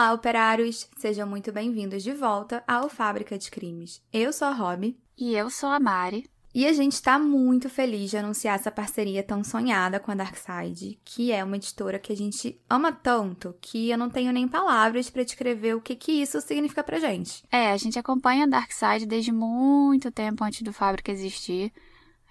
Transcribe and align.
Olá, 0.00 0.14
operários! 0.14 0.88
Sejam 0.96 1.28
muito 1.28 1.52
bem-vindos 1.52 2.02
de 2.02 2.14
volta 2.14 2.64
ao 2.66 2.88
Fábrica 2.88 3.36
de 3.36 3.50
Crimes. 3.50 4.00
Eu 4.10 4.32
sou 4.32 4.48
a 4.48 4.50
Rob. 4.50 4.96
E 5.14 5.34
eu 5.34 5.50
sou 5.50 5.68
a 5.68 5.78
Mari. 5.78 6.24
E 6.54 6.66
a 6.66 6.72
gente 6.72 6.94
está 6.94 7.18
muito 7.18 7.68
feliz 7.68 8.08
de 8.08 8.16
anunciar 8.16 8.54
essa 8.54 8.70
parceria 8.70 9.22
tão 9.22 9.44
sonhada 9.44 10.00
com 10.00 10.10
a 10.10 10.14
Darkside, 10.14 10.98
que 11.04 11.30
é 11.30 11.44
uma 11.44 11.56
editora 11.56 11.98
que 11.98 12.14
a 12.14 12.16
gente 12.16 12.58
ama 12.68 12.90
tanto 12.90 13.54
que 13.60 13.90
eu 13.90 13.98
não 13.98 14.08
tenho 14.08 14.32
nem 14.32 14.48
palavras 14.48 15.10
para 15.10 15.22
descrever 15.22 15.74
o 15.74 15.82
que, 15.82 15.94
que 15.94 16.12
isso 16.12 16.40
significa 16.40 16.82
pra 16.82 16.98
gente. 16.98 17.44
É, 17.52 17.70
a 17.70 17.76
gente 17.76 17.98
acompanha 17.98 18.44
a 18.44 18.48
Darkside 18.48 19.04
desde 19.04 19.30
muito 19.30 20.10
tempo 20.10 20.42
antes 20.42 20.62
do 20.62 20.72
Fábrica 20.72 21.12
existir. 21.12 21.70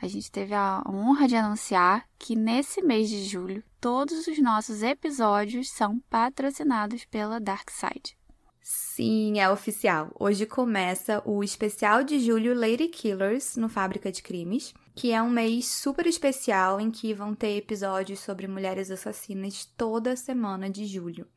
A 0.02 0.08
gente 0.08 0.32
teve 0.32 0.54
a 0.54 0.82
honra 0.88 1.28
de 1.28 1.36
anunciar 1.36 2.08
que 2.18 2.34
nesse 2.34 2.82
mês 2.82 3.10
de 3.10 3.26
julho 3.26 3.62
todos 3.82 4.28
os 4.28 4.42
nossos 4.42 4.82
episódios 4.82 5.70
são 5.70 6.00
patrocinados 6.10 7.04
pela 7.04 7.40
Darkside. 7.40 8.18
Sim, 8.62 9.40
é 9.40 9.50
oficial. 9.50 10.10
Hoje 10.18 10.46
começa 10.46 11.22
o 11.26 11.44
especial 11.44 12.04
de 12.04 12.20
julho 12.20 12.54
Lady 12.54 12.88
Killers 12.88 13.58
no 13.58 13.68
Fábrica 13.68 14.10
de 14.12 14.22
Crimes, 14.22 14.74
que 14.96 15.12
é 15.12 15.22
um 15.22 15.30
mês 15.30 15.66
super 15.66 16.08
especial 16.08 16.80
em 16.80 16.92
que 16.92 17.14
vão 17.14 17.36
ter 17.36 17.58
episódios 17.58 18.20
sobre 18.20 18.48
mulheres 18.48 18.90
assassinas 18.90 19.66
toda 19.76 20.16
semana 20.16 20.70
de 20.70 20.86
julho. 20.86 21.28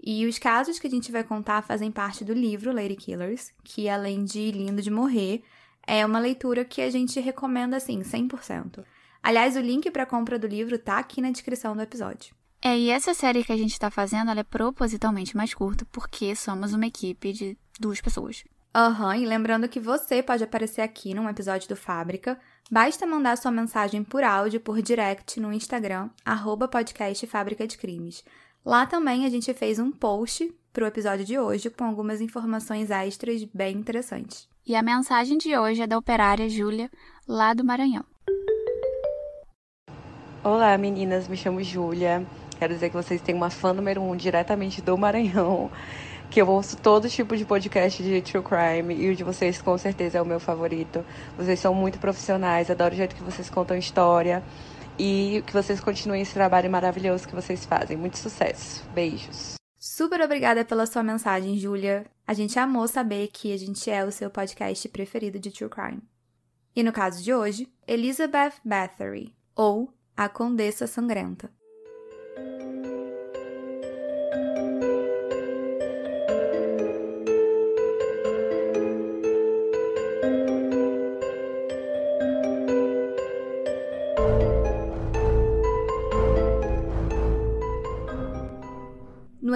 E 0.00 0.24
os 0.26 0.38
casos 0.38 0.78
que 0.78 0.86
a 0.86 0.90
gente 0.90 1.10
vai 1.10 1.24
contar 1.24 1.62
fazem 1.62 1.90
parte 1.90 2.24
do 2.24 2.32
livro 2.32 2.72
Lady 2.72 2.94
Killers, 2.94 3.50
que 3.64 3.88
além 3.88 4.24
de 4.24 4.52
lindo 4.52 4.80
de 4.80 4.90
morrer, 4.90 5.42
é 5.88 6.04
uma 6.04 6.18
leitura 6.18 6.66
que 6.66 6.82
a 6.82 6.90
gente 6.90 7.18
recomenda 7.18 7.78
assim, 7.78 8.00
100%. 8.00 8.84
Aliás, 9.22 9.56
o 9.56 9.60
link 9.60 9.90
para 9.90 10.02
a 10.02 10.06
compra 10.06 10.38
do 10.38 10.46
livro 10.46 10.78
tá 10.78 10.98
aqui 10.98 11.22
na 11.22 11.30
descrição 11.30 11.74
do 11.74 11.82
episódio. 11.82 12.34
É, 12.60 12.78
e 12.78 12.90
essa 12.90 13.14
série 13.14 13.42
que 13.42 13.52
a 13.52 13.56
gente 13.56 13.72
está 13.72 13.90
fazendo, 13.90 14.30
ela 14.30 14.40
é 14.40 14.44
propositalmente 14.44 15.34
mais 15.34 15.54
curta, 15.54 15.86
porque 15.90 16.36
somos 16.36 16.74
uma 16.74 16.86
equipe 16.86 17.32
de 17.32 17.56
duas 17.80 18.00
pessoas. 18.00 18.44
Aham, 18.74 19.08
uhum, 19.08 19.14
e 19.14 19.26
lembrando 19.26 19.68
que 19.68 19.80
você 19.80 20.22
pode 20.22 20.44
aparecer 20.44 20.82
aqui 20.82 21.14
num 21.14 21.28
episódio 21.28 21.68
do 21.68 21.76
Fábrica. 21.76 22.38
Basta 22.70 23.06
mandar 23.06 23.38
sua 23.38 23.50
mensagem 23.50 24.04
por 24.04 24.22
áudio, 24.22 24.60
por 24.60 24.82
direct 24.82 25.40
no 25.40 25.52
Instagram, 25.52 26.10
arroba 26.22 26.68
podcast 26.68 27.26
Fábrica 27.26 27.66
de 27.66 27.78
Crimes. 27.78 28.22
Lá 28.62 28.84
também 28.84 29.24
a 29.24 29.30
gente 29.30 29.54
fez 29.54 29.78
um 29.78 29.90
post 29.90 30.54
pro 30.70 30.84
episódio 30.84 31.24
de 31.24 31.38
hoje 31.38 31.70
com 31.70 31.84
algumas 31.84 32.20
informações 32.20 32.90
extras 32.90 33.42
bem 33.44 33.78
interessantes. 33.78 34.48
E 34.68 34.76
a 34.76 34.82
mensagem 34.82 35.38
de 35.38 35.56
hoje 35.56 35.80
é 35.80 35.86
da 35.86 35.96
operária 35.96 36.46
Júlia, 36.46 36.90
lá 37.26 37.54
do 37.54 37.64
Maranhão. 37.64 38.04
Olá 40.44 40.76
meninas, 40.76 41.26
me 41.26 41.38
chamo 41.38 41.62
Júlia. 41.62 42.26
Quero 42.58 42.74
dizer 42.74 42.90
que 42.90 42.94
vocês 42.94 43.22
têm 43.22 43.34
uma 43.34 43.48
fã 43.48 43.72
número 43.72 44.02
um 44.02 44.14
diretamente 44.14 44.82
do 44.82 44.98
Maranhão. 44.98 45.70
Que 46.28 46.42
eu 46.42 46.46
ouço 46.46 46.76
todo 46.76 47.08
tipo 47.08 47.34
de 47.34 47.46
podcast 47.46 48.02
de 48.02 48.20
true 48.20 48.44
crime 48.44 48.94
e 48.94 49.08
o 49.08 49.16
de 49.16 49.24
vocês 49.24 49.62
com 49.62 49.78
certeza 49.78 50.18
é 50.18 50.20
o 50.22 50.26
meu 50.26 50.38
favorito. 50.38 51.02
Vocês 51.38 51.58
são 51.58 51.72
muito 51.72 51.98
profissionais, 51.98 52.70
adoro 52.70 52.92
o 52.92 52.96
jeito 52.98 53.16
que 53.16 53.22
vocês 53.22 53.48
contam 53.48 53.74
história 53.74 54.42
e 54.98 55.42
que 55.46 55.52
vocês 55.54 55.80
continuem 55.80 56.20
esse 56.20 56.34
trabalho 56.34 56.70
maravilhoso 56.70 57.26
que 57.26 57.34
vocês 57.34 57.64
fazem. 57.64 57.96
Muito 57.96 58.18
sucesso. 58.18 58.86
Beijos. 58.92 59.54
Super 59.78 60.20
obrigada 60.20 60.62
pela 60.62 60.84
sua 60.84 61.02
mensagem, 61.02 61.56
Júlia. 61.56 62.04
A 62.28 62.34
gente 62.34 62.58
amou 62.58 62.86
saber 62.86 63.28
que 63.28 63.54
a 63.54 63.56
gente 63.56 63.90
é 63.90 64.04
o 64.04 64.12
seu 64.12 64.28
podcast 64.28 64.86
preferido 64.90 65.38
de 65.38 65.50
true 65.50 65.70
crime. 65.70 66.02
E 66.76 66.82
no 66.82 66.92
caso 66.92 67.24
de 67.24 67.32
hoje, 67.32 67.72
Elizabeth 67.86 68.52
Bathory, 68.62 69.34
ou 69.56 69.94
A 70.14 70.28
Condessa 70.28 70.86
Sangrenta. 70.86 71.50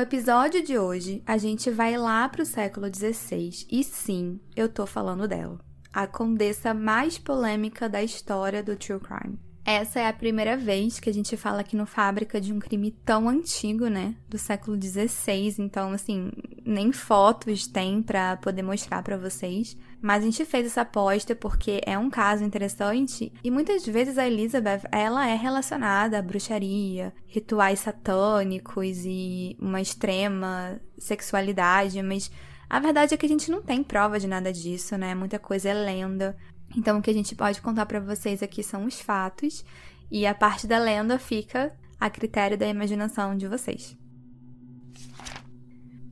Episódio 0.02 0.64
de 0.64 0.76
hoje, 0.76 1.22
a 1.24 1.38
gente 1.38 1.70
vai 1.70 1.96
lá 1.96 2.28
para 2.28 2.42
o 2.42 2.46
século 2.46 2.86
XVI 2.92 3.66
e 3.70 3.84
sim, 3.84 4.40
eu 4.56 4.68
tô 4.68 4.84
falando 4.84 5.28
dela, 5.28 5.60
a 5.92 6.06
condessa 6.06 6.74
mais 6.74 7.18
polêmica 7.18 7.88
da 7.88 8.02
história 8.02 8.62
do 8.62 8.74
true 8.74 8.98
crime. 8.98 9.38
Essa 9.72 10.00
é 10.00 10.06
a 10.06 10.12
primeira 10.12 10.54
vez 10.54 11.00
que 11.00 11.08
a 11.08 11.14
gente 11.14 11.34
fala 11.34 11.62
aqui 11.62 11.74
no 11.74 11.86
Fábrica 11.86 12.38
de 12.38 12.52
um 12.52 12.58
crime 12.58 12.90
tão 12.90 13.26
antigo, 13.26 13.88
né? 13.88 14.14
Do 14.28 14.36
século 14.36 14.78
XVI. 14.78 15.54
Então, 15.58 15.92
assim, 15.92 16.30
nem 16.62 16.92
fotos 16.92 17.66
tem 17.66 18.02
para 18.02 18.36
poder 18.36 18.62
mostrar 18.62 19.02
para 19.02 19.16
vocês. 19.16 19.74
Mas 19.98 20.22
a 20.22 20.26
gente 20.26 20.44
fez 20.44 20.66
essa 20.66 20.82
aposta 20.82 21.34
porque 21.34 21.80
é 21.86 21.96
um 21.96 22.10
caso 22.10 22.44
interessante 22.44 23.32
e 23.42 23.50
muitas 23.50 23.86
vezes 23.86 24.18
a 24.18 24.26
Elizabeth, 24.26 24.82
ela 24.92 25.26
é 25.26 25.36
relacionada 25.36 26.18
à 26.18 26.22
bruxaria, 26.22 27.14
rituais 27.26 27.80
satânicos 27.80 29.06
e 29.06 29.56
uma 29.58 29.80
extrema 29.80 30.78
sexualidade, 30.98 32.02
mas 32.02 32.30
a 32.72 32.80
verdade 32.80 33.12
é 33.12 33.18
que 33.18 33.26
a 33.26 33.28
gente 33.28 33.50
não 33.50 33.60
tem 33.60 33.82
prova 33.82 34.18
de 34.18 34.26
nada 34.26 34.50
disso, 34.50 34.96
né? 34.96 35.14
Muita 35.14 35.38
coisa 35.38 35.68
é 35.68 35.74
lenda. 35.74 36.34
Então, 36.76 36.98
o 36.98 37.02
que 37.02 37.10
a 37.10 37.14
gente 37.14 37.34
pode 37.34 37.60
contar 37.60 37.86
para 37.86 38.00
vocês 38.00 38.42
aqui 38.42 38.62
são 38.62 38.84
os 38.84 39.00
fatos 39.00 39.64
e 40.10 40.26
a 40.26 40.34
parte 40.34 40.66
da 40.66 40.78
lenda 40.78 41.18
fica 41.18 41.74
a 41.98 42.10
critério 42.10 42.58
da 42.58 42.66
imaginação 42.66 43.36
de 43.36 43.46
vocês. 43.46 43.96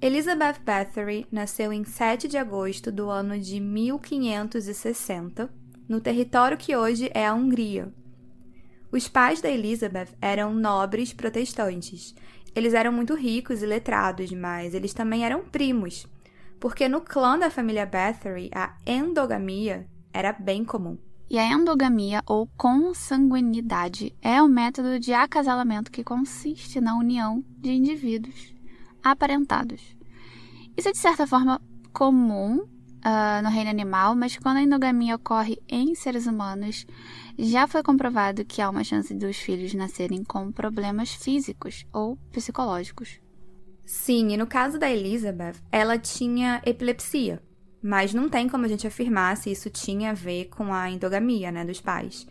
Elizabeth 0.01 0.61
Bathory 0.65 1.27
nasceu 1.31 1.73
em 1.73 1.85
7 1.85 2.27
de 2.27 2.39
agosto 2.39 2.91
do 2.91 3.11
ano 3.11 3.39
de 3.39 3.61
1560, 3.61 5.51
no 5.87 6.01
território 6.01 6.57
que 6.57 6.75
hoje 6.75 7.11
é 7.13 7.27
a 7.27 7.35
Hungria. 7.35 7.93
Os 8.91 9.09
pais 9.09 9.43
da 9.43 9.51
Elizabeth 9.51 10.09
eram 10.21 10.55
nobres 10.55 11.13
protestantes. 11.13 12.15
Eles 12.55 12.73
eram 12.73 12.93
muito 12.93 13.15
ricos 13.15 13.63
e 13.63 13.67
letrados, 13.67 14.33
mas 14.33 14.75
eles 14.75 14.95
também 14.95 15.25
eram 15.25 15.45
primos, 15.45 16.07
porque 16.59 16.89
no 16.89 17.03
clã 17.03 17.39
da 17.39 17.51
família 17.51 17.85
Bathory 17.85 18.51
a 18.55 18.75
endogamia 18.87 19.87
era 20.13 20.33
bem 20.33 20.65
comum. 20.65 20.99
E 21.29 21.39
a 21.39 21.47
endogamia 21.47 22.23
ou 22.27 22.49
consanguinidade 22.57 24.15
é 24.21 24.43
o 24.43 24.47
um 24.47 24.49
método 24.49 24.99
de 24.99 25.13
acasalamento 25.13 25.91
que 25.91 26.03
consiste 26.03 26.81
na 26.81 26.97
união 26.99 27.45
de 27.59 27.71
indivíduos 27.71 28.53
aparentados. 29.03 29.97
Isso 30.77 30.89
é 30.89 30.93
de 30.93 30.99
certa 30.99 31.27
forma 31.27 31.61
comum 31.93 32.59
uh, 32.59 33.43
no 33.43 33.49
reino 33.49 33.71
animal, 33.71 34.15
mas 34.17 34.37
quando 34.37 34.59
a 34.59 34.63
endogamia 34.63 35.17
ocorre 35.17 35.59
em 35.69 35.95
seres 35.95 36.27
humanos, 36.27 36.87
já 37.39 37.67
foi 37.67 37.83
comprovado 37.83 38.45
que 38.45 38.61
há 38.61 38.69
uma 38.69 38.85
chance 38.85 39.15
dos 39.15 39.37
filhos 39.37 39.75
nascerem 39.75 40.23
com 40.25 40.53
problemas 40.53 41.13
físicos 41.15 41.87
ou 41.93 42.17
psicológicos. 42.33 43.21
Sim, 43.85 44.33
e 44.33 44.37
no 44.37 44.47
caso 44.47 44.79
da 44.79 44.91
Elizabeth, 44.91 45.57
ela 45.73 45.99
tinha 45.99 46.63
epilepsia, 46.65 47.43
mas 47.83 48.13
não 48.13 48.29
tem 48.29 48.49
como 48.49 48.65
a 48.65 48.69
gente 48.69 48.87
afirmar 48.87 49.37
se 49.37 49.51
isso 49.51 49.71
tinha 49.71 50.11
a 50.11 50.15
ver 50.15 50.47
com 50.47 50.73
a 50.73 50.91
endogamia, 50.91 51.51
né, 51.51 51.65
dos 51.65 51.81
pais. 51.81 52.27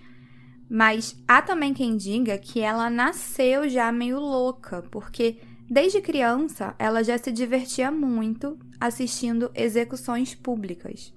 Mas 0.69 1.15
há 1.27 1.41
também 1.41 1.73
quem 1.73 1.97
diga 1.97 2.37
que 2.37 2.59
ela 2.59 2.89
nasceu 2.89 3.67
já 3.67 3.91
meio 3.91 4.19
louca, 4.19 4.83
porque 4.91 5.39
desde 5.67 6.01
criança 6.01 6.75
ela 6.77 7.03
já 7.03 7.17
se 7.17 7.31
divertia 7.31 7.89
muito 7.91 8.57
assistindo 8.79 9.51
execuções 9.55 10.35
públicas. 10.35 11.11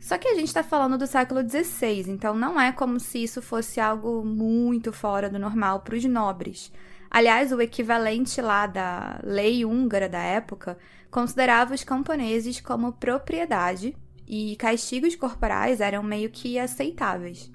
Só 0.00 0.16
que 0.16 0.28
a 0.28 0.34
gente 0.34 0.48
está 0.48 0.62
falando 0.62 0.96
do 0.96 1.06
século 1.06 1.40
XVI, 1.40 2.04
então 2.08 2.34
não 2.34 2.60
é 2.60 2.72
como 2.72 2.98
se 3.00 3.22
isso 3.22 3.42
fosse 3.42 3.80
algo 3.80 4.24
muito 4.24 4.92
fora 4.92 5.28
do 5.28 5.38
normal 5.38 5.80
para 5.80 5.96
os 5.96 6.04
nobres. 6.04 6.72
Aliás, 7.10 7.52
o 7.52 7.60
equivalente 7.60 8.40
lá 8.40 8.66
da 8.66 9.20
lei 9.22 9.64
húngara 9.64 10.08
da 10.08 10.20
época 10.20 10.78
considerava 11.10 11.74
os 11.74 11.84
camponeses 11.84 12.60
como 12.60 12.92
propriedade 12.92 13.96
e 14.26 14.56
castigos 14.56 15.14
corporais 15.14 15.80
eram 15.80 16.02
meio 16.02 16.30
que 16.30 16.58
aceitáveis. 16.58 17.50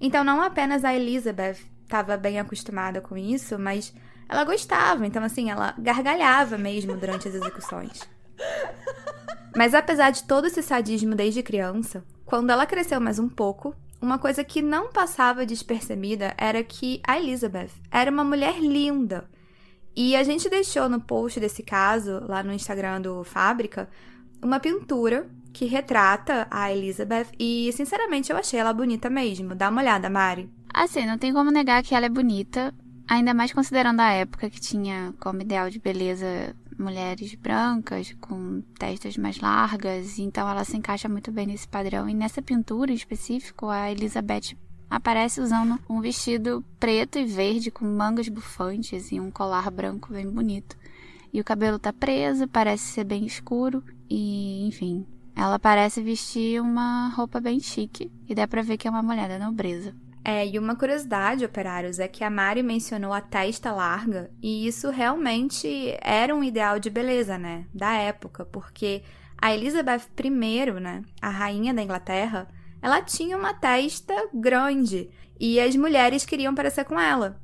Então, 0.00 0.22
não 0.22 0.42
apenas 0.42 0.84
a 0.84 0.94
Elizabeth 0.94 1.56
estava 1.82 2.16
bem 2.16 2.38
acostumada 2.38 3.00
com 3.00 3.16
isso, 3.16 3.58
mas 3.58 3.94
ela 4.28 4.44
gostava, 4.44 5.06
então, 5.06 5.22
assim, 5.22 5.50
ela 5.50 5.74
gargalhava 5.78 6.58
mesmo 6.58 6.96
durante 6.96 7.28
as 7.28 7.34
execuções. 7.34 8.00
Mas 9.56 9.72
apesar 9.72 10.10
de 10.10 10.24
todo 10.24 10.46
esse 10.46 10.62
sadismo 10.62 11.14
desde 11.14 11.42
criança, 11.42 12.04
quando 12.26 12.50
ela 12.50 12.66
cresceu 12.66 13.00
mais 13.00 13.18
um 13.18 13.28
pouco, 13.28 13.74
uma 14.00 14.18
coisa 14.18 14.44
que 14.44 14.60
não 14.60 14.92
passava 14.92 15.46
despercebida 15.46 16.34
era 16.36 16.62
que 16.62 17.00
a 17.06 17.18
Elizabeth 17.18 17.70
era 17.90 18.10
uma 18.10 18.22
mulher 18.22 18.60
linda. 18.60 19.28
E 19.96 20.14
a 20.14 20.22
gente 20.22 20.50
deixou 20.50 20.88
no 20.90 21.00
post 21.00 21.40
desse 21.40 21.62
caso, 21.62 22.22
lá 22.28 22.42
no 22.42 22.52
Instagram 22.52 23.00
do 23.00 23.24
Fábrica, 23.24 23.88
uma 24.42 24.60
pintura 24.60 25.26
que 25.54 25.64
retrata 25.64 26.46
a 26.50 26.70
Elizabeth 26.70 27.28
e, 27.38 27.72
sinceramente, 27.72 28.30
eu 28.30 28.36
achei 28.36 28.60
ela 28.60 28.74
bonita 28.74 29.08
mesmo. 29.08 29.54
Dá 29.54 29.70
uma 29.70 29.80
olhada, 29.80 30.10
Mari. 30.10 30.50
Assim, 30.72 31.06
não 31.06 31.16
tem 31.16 31.32
como 31.32 31.50
negar 31.50 31.82
que 31.82 31.94
ela 31.94 32.04
é 32.04 32.10
bonita, 32.10 32.74
ainda 33.08 33.32
mais 33.32 33.54
considerando 33.54 34.00
a 34.00 34.10
época 34.10 34.50
que 34.50 34.60
tinha 34.60 35.14
como 35.18 35.40
ideal 35.40 35.70
de 35.70 35.78
beleza 35.78 36.54
mulheres 36.78 37.34
brancas 37.34 38.14
com 38.20 38.60
testas 38.78 39.16
mais 39.16 39.40
largas, 39.40 40.18
então 40.18 40.46
ela 40.46 40.62
se 40.62 40.76
encaixa 40.76 41.08
muito 41.08 41.32
bem 41.32 41.46
nesse 41.46 41.66
padrão. 41.66 42.06
E 42.06 42.12
nessa 42.12 42.42
pintura 42.42 42.92
em 42.92 42.94
específico, 42.94 43.68
a 43.70 43.90
Elizabeth 43.90 44.54
aparece 44.90 45.40
usando 45.40 45.78
um 45.88 46.00
vestido 46.00 46.64
preto 46.78 47.18
e 47.18 47.24
verde 47.24 47.70
com 47.70 47.84
mangas 47.84 48.28
bufantes 48.28 49.10
e 49.12 49.20
um 49.20 49.30
colar 49.30 49.70
branco 49.70 50.12
bem 50.12 50.28
bonito. 50.28 50.76
E 51.32 51.40
o 51.40 51.44
cabelo 51.44 51.78
tá 51.78 51.92
preso, 51.92 52.48
parece 52.48 52.84
ser 52.84 53.04
bem 53.04 53.26
escuro 53.26 53.82
e, 54.08 54.66
enfim, 54.66 55.06
ela 55.34 55.58
parece 55.58 56.00
vestir 56.00 56.60
uma 56.60 57.08
roupa 57.08 57.40
bem 57.40 57.60
chique 57.60 58.10
e 58.28 58.34
dá 58.34 58.48
pra 58.48 58.62
ver 58.62 58.76
que 58.76 58.88
é 58.88 58.90
uma 58.90 59.02
mulher 59.02 59.28
da 59.28 59.38
nobreza. 59.38 59.94
É, 60.24 60.44
e 60.44 60.58
uma 60.58 60.74
curiosidade, 60.74 61.44
operários, 61.44 62.00
é 62.00 62.08
que 62.08 62.24
a 62.24 62.30
Mari 62.30 62.60
mencionou 62.60 63.12
a 63.12 63.20
testa 63.20 63.70
larga, 63.70 64.28
e 64.42 64.66
isso 64.66 64.90
realmente 64.90 65.96
era 66.02 66.34
um 66.34 66.42
ideal 66.42 66.80
de 66.80 66.90
beleza, 66.90 67.38
né? 67.38 67.64
Da 67.72 67.94
época, 67.94 68.44
porque 68.44 69.04
a 69.40 69.54
Elizabeth 69.54 70.08
I, 70.18 70.30
né? 70.80 71.04
A 71.22 71.30
rainha 71.30 71.72
da 71.72 71.80
Inglaterra, 71.80 72.48
ela 72.80 73.02
tinha 73.02 73.36
uma 73.36 73.54
testa 73.54 74.14
grande 74.32 75.10
e 75.38 75.60
as 75.60 75.76
mulheres 75.76 76.24
queriam 76.24 76.54
parecer 76.54 76.84
com 76.84 76.98
ela. 76.98 77.40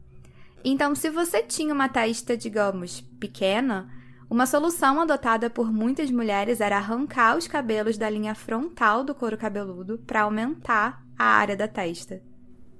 Então, 0.65 0.95
se 0.95 1.11
você 1.11 1.43
tinha 1.43 1.75
uma 1.75 1.89
testa, 1.89 2.37
digamos, 2.37 3.01
pequena, 3.19 3.89
uma 4.31 4.47
solução 4.47 5.01
adotada 5.01 5.51
por 5.51 5.73
muitas 5.73 6.11
mulheres 6.11 6.61
era 6.61 6.77
arrancar 6.77 7.37
os 7.37 7.47
cabelos 7.47 7.99
da 7.99 8.09
linha 8.09 8.35
frontal 8.35 9.05
do 9.05 9.15
couro 9.15 9.37
cabeludo 9.37 9.99
para 9.99 10.23
aumentar 10.23 11.05
a 11.19 11.25
área 11.25 11.57
da 11.57 11.69
testa. 11.69 12.23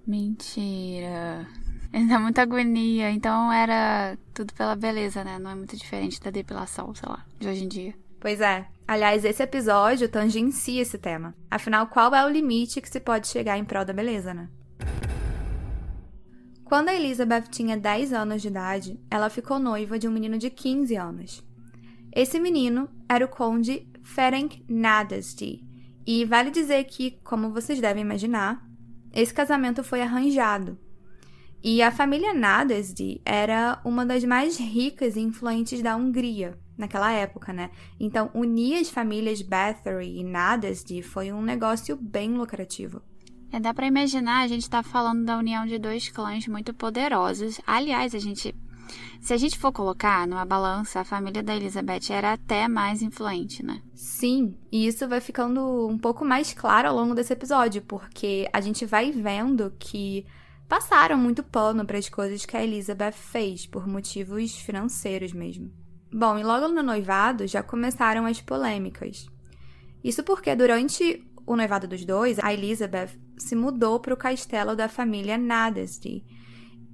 Mentira. 0.07 1.47
Dá 2.09 2.19
muita 2.19 2.43
agonia. 2.43 3.11
Então 3.11 3.53
era 3.53 4.17
tudo 4.33 4.55
pela 4.55 4.75
beleza, 4.75 5.23
né? 5.23 5.39
Não 5.39 5.51
é 5.51 5.55
muito 5.55 5.77
diferente 5.77 6.21
da 6.21 6.31
depilação, 6.31 6.95
sei 6.95 7.09
lá, 7.09 7.25
de 7.39 7.49
hoje 7.49 7.65
em 7.65 7.69
dia. 7.69 7.95
Pois 8.19 8.41
é. 8.41 8.67
Aliás, 8.93 9.25
esse 9.25 9.43
episódio 9.43 10.07
tangencia 10.07 10.83
esse 10.83 10.99
tema. 10.99 11.35
Afinal, 11.51 11.87
qual 11.87 12.15
é 12.15 12.27
o 12.27 12.29
limite 12.29 12.79
que 12.79 12.91
se 12.91 13.01
pode 13.01 13.27
chegar 13.27 13.57
em 13.57 13.65
prol 13.65 13.87
da 13.87 13.93
beleza, 13.95 14.35
né? 14.35 14.51
Quando 16.63 16.91
a 16.91 16.95
Elizabeth 16.95 17.45
tinha 17.51 17.75
10 17.75 18.13
anos 18.13 18.43
de 18.43 18.49
idade, 18.49 19.01
ela 19.11 19.31
ficou 19.31 19.59
noiva 19.59 19.99
de 19.99 20.07
um 20.07 20.13
menino 20.13 20.37
de 20.37 20.51
15 20.51 20.95
anos. 20.95 21.43
Esse 22.15 22.39
menino 22.39 22.87
era 23.09 23.25
o 23.25 23.29
conde 23.29 23.91
Ferenc 24.03 24.63
Nadasdy, 24.69 25.65
e 26.07 26.27
vale 26.27 26.51
dizer 26.51 26.85
que, 26.85 27.13
como 27.25 27.51
vocês 27.51 27.81
devem 27.81 28.03
imaginar, 28.03 28.63
esse 29.11 29.33
casamento 29.33 29.83
foi 29.83 30.03
arranjado. 30.03 30.79
E 31.65 31.81
a 31.81 31.91
família 31.91 32.35
Nadasdy 32.35 33.23
era 33.25 33.81
uma 33.87 34.05
das 34.05 34.23
mais 34.23 34.59
ricas 34.59 35.17
e 35.17 35.21
influentes 35.21 35.81
da 35.81 35.97
Hungria 35.97 36.61
naquela 36.83 37.11
época, 37.11 37.53
né? 37.53 37.71
Então, 37.99 38.31
unir 38.35 38.79
as 38.79 38.91
famílias 38.91 39.41
Bathory 39.41 40.19
e 40.19 40.25
Nadasdy 40.25 41.03
foi 41.03 41.33
um 41.33 41.43
negócio 41.43 41.97
bem 41.97 42.37
lucrativo. 42.37 43.01
É, 43.51 43.59
dá 43.59 43.73
para 43.73 43.87
imaginar, 43.87 44.43
a 44.43 44.49
gente 44.49 44.69
tá 44.69 44.83
falando 44.83 45.25
da 45.25 45.39
união 45.39 45.67
de 45.67 45.79
dois 45.79 46.09
clãs 46.09 46.47
muito 46.47 46.73
poderosos. 46.73 47.61
Aliás, 47.67 48.15
a 48.15 48.19
gente 48.19 48.55
se 49.21 49.33
a 49.33 49.37
gente 49.37 49.59
for 49.59 49.73
colocar 49.73 50.27
numa 50.27 50.45
balança, 50.45 51.01
a 51.01 51.05
família 51.05 51.43
da 51.43 51.55
Elizabeth 51.55 52.11
era 52.11 52.33
até 52.33 52.67
mais 52.67 53.03
influente, 53.03 53.65
né? 53.65 53.81
Sim, 53.95 54.57
e 54.71 54.87
isso 54.87 55.09
vai 55.09 55.21
ficando 55.21 55.87
um 55.87 55.97
pouco 55.97 56.25
mais 56.25 56.53
claro 56.53 56.89
ao 56.89 56.97
longo 56.97 57.15
desse 57.15 57.33
episódio, 57.33 57.83
porque 57.83 58.49
a 58.53 58.61
gente 58.61 58.85
vai 58.85 59.13
vendo 59.13 59.73
que 59.79 60.27
passaram 60.69 61.17
muito 61.17 61.43
pano 61.43 61.85
para 61.85 61.99
as 61.99 62.09
coisas 62.09 62.45
que 62.45 62.57
a 62.57 62.65
Elizabeth 62.65 63.13
fez, 63.13 63.67
por 63.67 63.87
motivos 63.87 64.57
financeiros 64.57 65.33
mesmo. 65.33 65.71
Bom, 66.13 66.39
e 66.39 66.43
logo 66.43 66.69
no 66.69 66.83
noivado 66.83 67.47
já 67.47 67.63
começaram 67.63 68.27
as 68.27 68.41
polêmicas. 68.41 69.27
Isso 70.05 70.23
porque 70.23 70.55
durante 70.55 71.25
o 71.47 71.57
noivado 71.57 71.89
dos 71.89 72.05
dois, 72.05 72.39
a 72.39 72.53
Elizabeth 72.53 73.11
se 73.39 73.55
mudou 73.55 73.99
para 73.99 74.15
o 74.15 74.17
castelo 74.17 74.77
da 74.77 74.89
família 74.89 75.39
Nadesdy. 75.39 76.25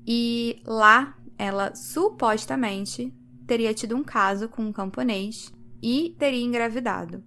E 0.06 0.62
lá 0.64 1.16
ela 1.36 1.74
supostamente 1.74 3.12
teria 3.46 3.74
tido 3.74 3.96
um 3.96 4.04
caso 4.04 4.48
com 4.48 4.62
um 4.62 4.72
camponês 4.72 5.52
e 5.82 6.14
teria 6.18 6.44
engravidado. 6.44 7.22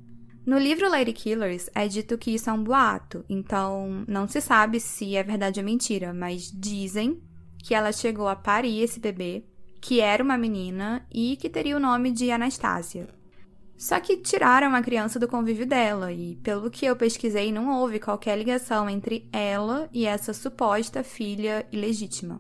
No 0.45 0.57
livro 0.57 0.89
Lady 0.89 1.13
Killers 1.13 1.69
é 1.73 1.87
dito 1.87 2.17
que 2.17 2.31
isso 2.31 2.49
é 2.49 2.53
um 2.53 2.63
boato, 2.63 3.23
então 3.29 4.03
não 4.07 4.27
se 4.27 4.41
sabe 4.41 4.79
se 4.79 5.15
é 5.15 5.23
verdade 5.23 5.59
ou 5.59 5.65
mentira, 5.65 6.13
mas 6.13 6.51
dizem 6.51 7.21
que 7.63 7.75
ela 7.75 7.91
chegou 7.91 8.27
a 8.27 8.35
parir 8.35 8.81
esse 8.81 8.99
bebê, 8.99 9.45
que 9.81 10.00
era 10.00 10.24
uma 10.24 10.38
menina 10.38 11.04
e 11.12 11.36
que 11.36 11.50
teria 11.50 11.75
o 11.75 11.80
nome 11.80 12.12
de 12.12 12.30
Anastácia. 12.30 13.07
Só 13.75 14.00
que 14.00 14.18
tiraram 14.18 14.75
a 14.75 14.81
criança 14.81 15.19
do 15.19 15.28
convívio 15.28 15.66
dela, 15.66 16.13
e 16.13 16.36
pelo 16.36 16.69
que 16.69 16.86
eu 16.86 16.95
pesquisei, 16.95 17.51
não 17.51 17.80
houve 17.80 18.00
qualquer 18.00 18.38
ligação 18.38 18.88
entre 18.88 19.28
ela 19.33 19.89
e 19.92 20.06
essa 20.06 20.33
suposta 20.33 21.04
filha 21.04 21.66
ilegítima. 21.72 22.39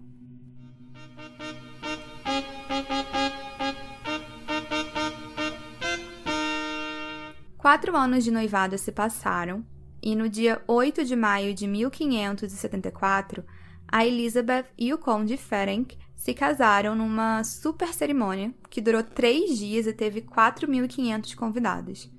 Quatro 7.57 7.97
anos 7.97 8.23
de 8.23 8.29
noivado 8.29 8.77
se 8.77 8.91
passaram, 8.91 9.65
e 10.01 10.15
no 10.15 10.29
dia 10.29 10.61
8 10.67 11.03
de 11.03 11.15
maio 11.15 11.55
de 11.55 11.65
1574, 11.65 13.43
a 13.87 14.05
Elizabeth 14.05 14.65
e 14.77 14.93
o 14.93 14.97
conde 14.99 15.37
Ferenc 15.37 15.97
se 16.21 16.35
casaram 16.35 16.93
numa 16.93 17.43
super 17.43 17.91
cerimônia 17.95 18.53
que 18.69 18.79
durou 18.79 19.01
três 19.01 19.57
dias 19.57 19.87
e 19.87 19.91
teve 19.91 20.21
4.500 20.21 21.33
convidados. 21.33 22.11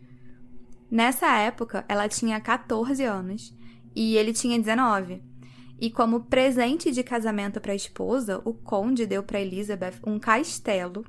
Nessa 0.91 1.39
época, 1.39 1.85
ela 1.89 2.09
tinha 2.09 2.41
14 2.41 3.05
anos 3.05 3.57
e 3.95 4.17
ele 4.17 4.33
tinha 4.33 4.59
19. 4.59 5.23
E 5.81 5.89
como 5.89 6.25
presente 6.25 6.91
de 6.91 7.05
casamento 7.05 7.61
para 7.61 7.71
a 7.71 7.77
esposa, 7.77 8.43
o 8.45 8.53
conde 8.53 9.07
deu 9.07 9.23
para 9.23 9.41
Elizabeth 9.41 10.01
um 10.05 10.19
castelo, 10.19 11.05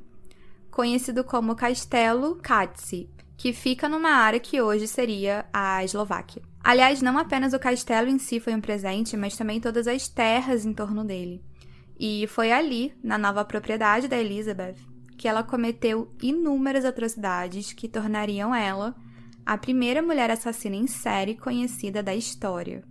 conhecido 0.70 1.24
como 1.24 1.56
Castelo 1.56 2.36
Katsi, 2.36 3.10
que 3.36 3.54
fica 3.54 3.90
numa 3.90 4.12
área 4.12 4.40
que 4.40 4.62
hoje 4.62 4.88
seria 4.88 5.48
a 5.52 5.84
Eslováquia. 5.84 6.44
Aliás, 6.64 7.02
não 7.02 7.18
apenas 7.18 7.54
o 7.54 7.60
castelo 7.60 8.08
em 8.08 8.20
si 8.20 8.40
foi 8.40 8.54
um 8.54 8.62
presente, 8.62 9.18
mas 9.18 9.36
também 9.36 9.60
todas 9.60 9.88
as 9.88 10.08
terras 10.08 10.64
em 10.64 10.74
torno 10.74 11.04
dele. 11.04 11.44
E 12.06 12.28
foi 12.28 12.52
ali, 12.52 12.94
na 13.02 13.18
nova 13.18 13.46
propriedade 13.46 14.10
da 14.10 14.18
Elizabeth, 14.18 14.76
que 15.18 15.26
ela 15.26 15.42
cometeu 15.42 16.14
inúmeras 16.22 16.84
atrocidades 16.84 17.72
que 17.72 17.88
tornariam 17.88 18.54
ela 18.54 18.94
a 19.46 19.58
primeira 19.58 20.02
mulher 20.02 20.30
assassina 20.30 20.76
em 20.76 20.86
série 20.86 21.34
conhecida 21.34 22.04
da 22.04 22.14
história. 22.14 22.84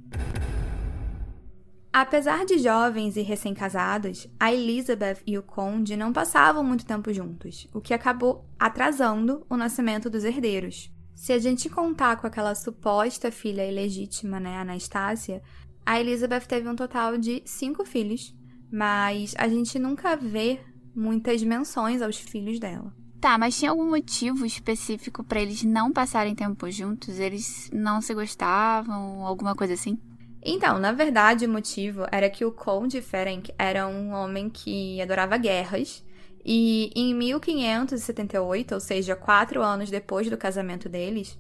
Apesar 1.92 2.46
de 2.46 2.56
jovens 2.56 3.18
e 3.18 3.20
recém-casados, 3.20 4.28
a 4.40 4.50
Elizabeth 4.50 5.18
e 5.26 5.36
o 5.36 5.42
conde 5.42 5.94
não 5.94 6.10
passavam 6.10 6.64
muito 6.64 6.86
tempo 6.86 7.12
juntos, 7.12 7.68
o 7.74 7.82
que 7.82 7.92
acabou 7.92 8.48
atrasando 8.58 9.46
o 9.50 9.58
nascimento 9.58 10.08
dos 10.08 10.24
herdeiros. 10.24 10.90
Se 11.14 11.34
a 11.34 11.38
gente 11.38 11.68
contar 11.68 12.16
com 12.16 12.26
aquela 12.26 12.54
suposta 12.54 13.30
filha 13.30 13.70
ilegítima, 13.70 14.40
né, 14.40 14.56
Anastácia, 14.56 15.42
a 15.84 16.00
Elizabeth 16.00 16.46
teve 16.48 16.66
um 16.66 16.74
total 16.74 17.18
de 17.18 17.42
cinco 17.44 17.84
filhos, 17.84 18.34
mas 18.72 19.34
a 19.36 19.46
gente 19.46 19.78
nunca 19.78 20.16
vê 20.16 20.58
muitas 20.94 21.42
menções 21.42 22.00
aos 22.00 22.16
filhos 22.16 22.58
dela. 22.58 22.92
Tá, 23.20 23.38
mas 23.38 23.56
tinha 23.56 23.70
algum 23.70 23.88
motivo 23.88 24.44
específico 24.44 25.22
para 25.22 25.40
eles 25.40 25.62
não 25.62 25.92
passarem 25.92 26.34
tempo 26.34 26.68
juntos? 26.70 27.20
Eles 27.20 27.70
não 27.72 28.00
se 28.00 28.12
gostavam, 28.14 29.24
alguma 29.24 29.54
coisa 29.54 29.74
assim? 29.74 29.96
Então, 30.44 30.78
na 30.78 30.90
verdade, 30.90 31.46
o 31.46 31.48
motivo 31.48 32.04
era 32.10 32.28
que 32.28 32.44
o 32.44 32.50
Conde 32.50 33.00
Ferenc 33.00 33.52
era 33.56 33.86
um 33.86 34.12
homem 34.12 34.50
que 34.50 35.00
adorava 35.00 35.36
guerras. 35.36 36.04
E 36.44 36.90
em 36.96 37.14
1578, 37.14 38.74
ou 38.74 38.80
seja, 38.80 39.14
quatro 39.14 39.62
anos 39.62 39.88
depois 39.88 40.28
do 40.28 40.36
casamento 40.36 40.88
deles, 40.88 41.38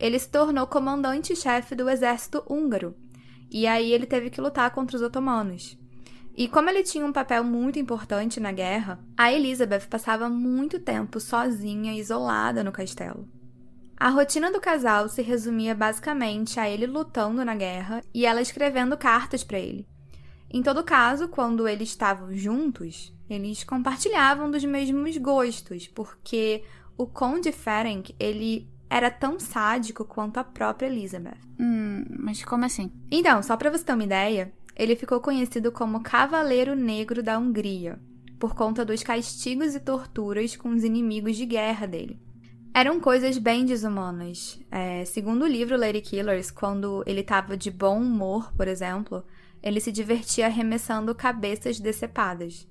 ele 0.00 0.18
se 0.18 0.28
tornou 0.28 0.66
comandante-chefe 0.66 1.76
do 1.76 1.88
exército 1.88 2.42
húngaro. 2.50 2.96
E 3.48 3.64
aí 3.68 3.92
ele 3.92 4.06
teve 4.06 4.28
que 4.28 4.40
lutar 4.40 4.72
contra 4.72 4.96
os 4.96 5.02
otomanos. 5.02 5.78
E 6.34 6.48
como 6.48 6.70
ele 6.70 6.82
tinha 6.82 7.04
um 7.04 7.12
papel 7.12 7.44
muito 7.44 7.78
importante 7.78 8.40
na 8.40 8.52
guerra, 8.52 8.98
a 9.16 9.32
Elizabeth 9.32 9.86
passava 9.88 10.28
muito 10.28 10.80
tempo 10.80 11.20
sozinha, 11.20 11.94
isolada 11.94 12.64
no 12.64 12.72
castelo. 12.72 13.28
A 13.96 14.08
rotina 14.08 14.50
do 14.50 14.60
casal 14.60 15.08
se 15.08 15.22
resumia 15.22 15.74
basicamente 15.74 16.58
a 16.58 16.68
ele 16.68 16.86
lutando 16.86 17.44
na 17.44 17.54
guerra 17.54 18.00
e 18.12 18.26
ela 18.26 18.40
escrevendo 18.40 18.96
cartas 18.96 19.44
para 19.44 19.60
ele. 19.60 19.86
Em 20.50 20.62
todo 20.62 20.82
caso, 20.82 21.28
quando 21.28 21.68
eles 21.68 21.90
estavam 21.90 22.34
juntos, 22.34 23.14
eles 23.30 23.62
compartilhavam 23.64 24.50
dos 24.50 24.64
mesmos 24.64 25.16
gostos, 25.16 25.86
porque 25.86 26.64
o 26.96 27.06
Conde 27.06 27.52
Ferenc, 27.52 28.14
ele 28.18 28.68
era 28.90 29.10
tão 29.10 29.40
sádico 29.40 30.04
quanto 30.04 30.38
a 30.38 30.44
própria 30.44 30.86
Elizabeth. 30.86 31.38
Hum, 31.58 32.04
mas 32.18 32.44
como 32.44 32.64
assim? 32.66 32.92
Então, 33.10 33.42
só 33.42 33.56
para 33.56 33.70
você 33.70 33.84
ter 33.84 33.94
uma 33.94 34.04
ideia, 34.04 34.52
ele 34.76 34.96
ficou 34.96 35.20
conhecido 35.20 35.70
como 35.70 36.02
Cavaleiro 36.02 36.74
Negro 36.74 37.22
da 37.22 37.38
Hungria, 37.38 38.00
por 38.38 38.54
conta 38.54 38.84
dos 38.84 39.02
castigos 39.02 39.74
e 39.74 39.80
torturas 39.80 40.56
com 40.56 40.70
os 40.70 40.84
inimigos 40.84 41.36
de 41.36 41.46
guerra 41.46 41.86
dele. 41.86 42.20
Eram 42.74 42.98
coisas 42.98 43.36
bem 43.36 43.66
desumanas. 43.66 44.58
É, 44.70 45.04
segundo 45.04 45.44
o 45.44 45.48
livro 45.48 45.76
Lady 45.76 46.00
Killers, 46.00 46.50
quando 46.50 47.04
ele 47.06 47.20
estava 47.20 47.56
de 47.56 47.70
bom 47.70 48.00
humor, 48.00 48.50
por 48.56 48.66
exemplo, 48.66 49.22
ele 49.62 49.78
se 49.78 49.92
divertia 49.92 50.46
arremessando 50.46 51.14
cabeças 51.14 51.78
decepadas. 51.78 52.66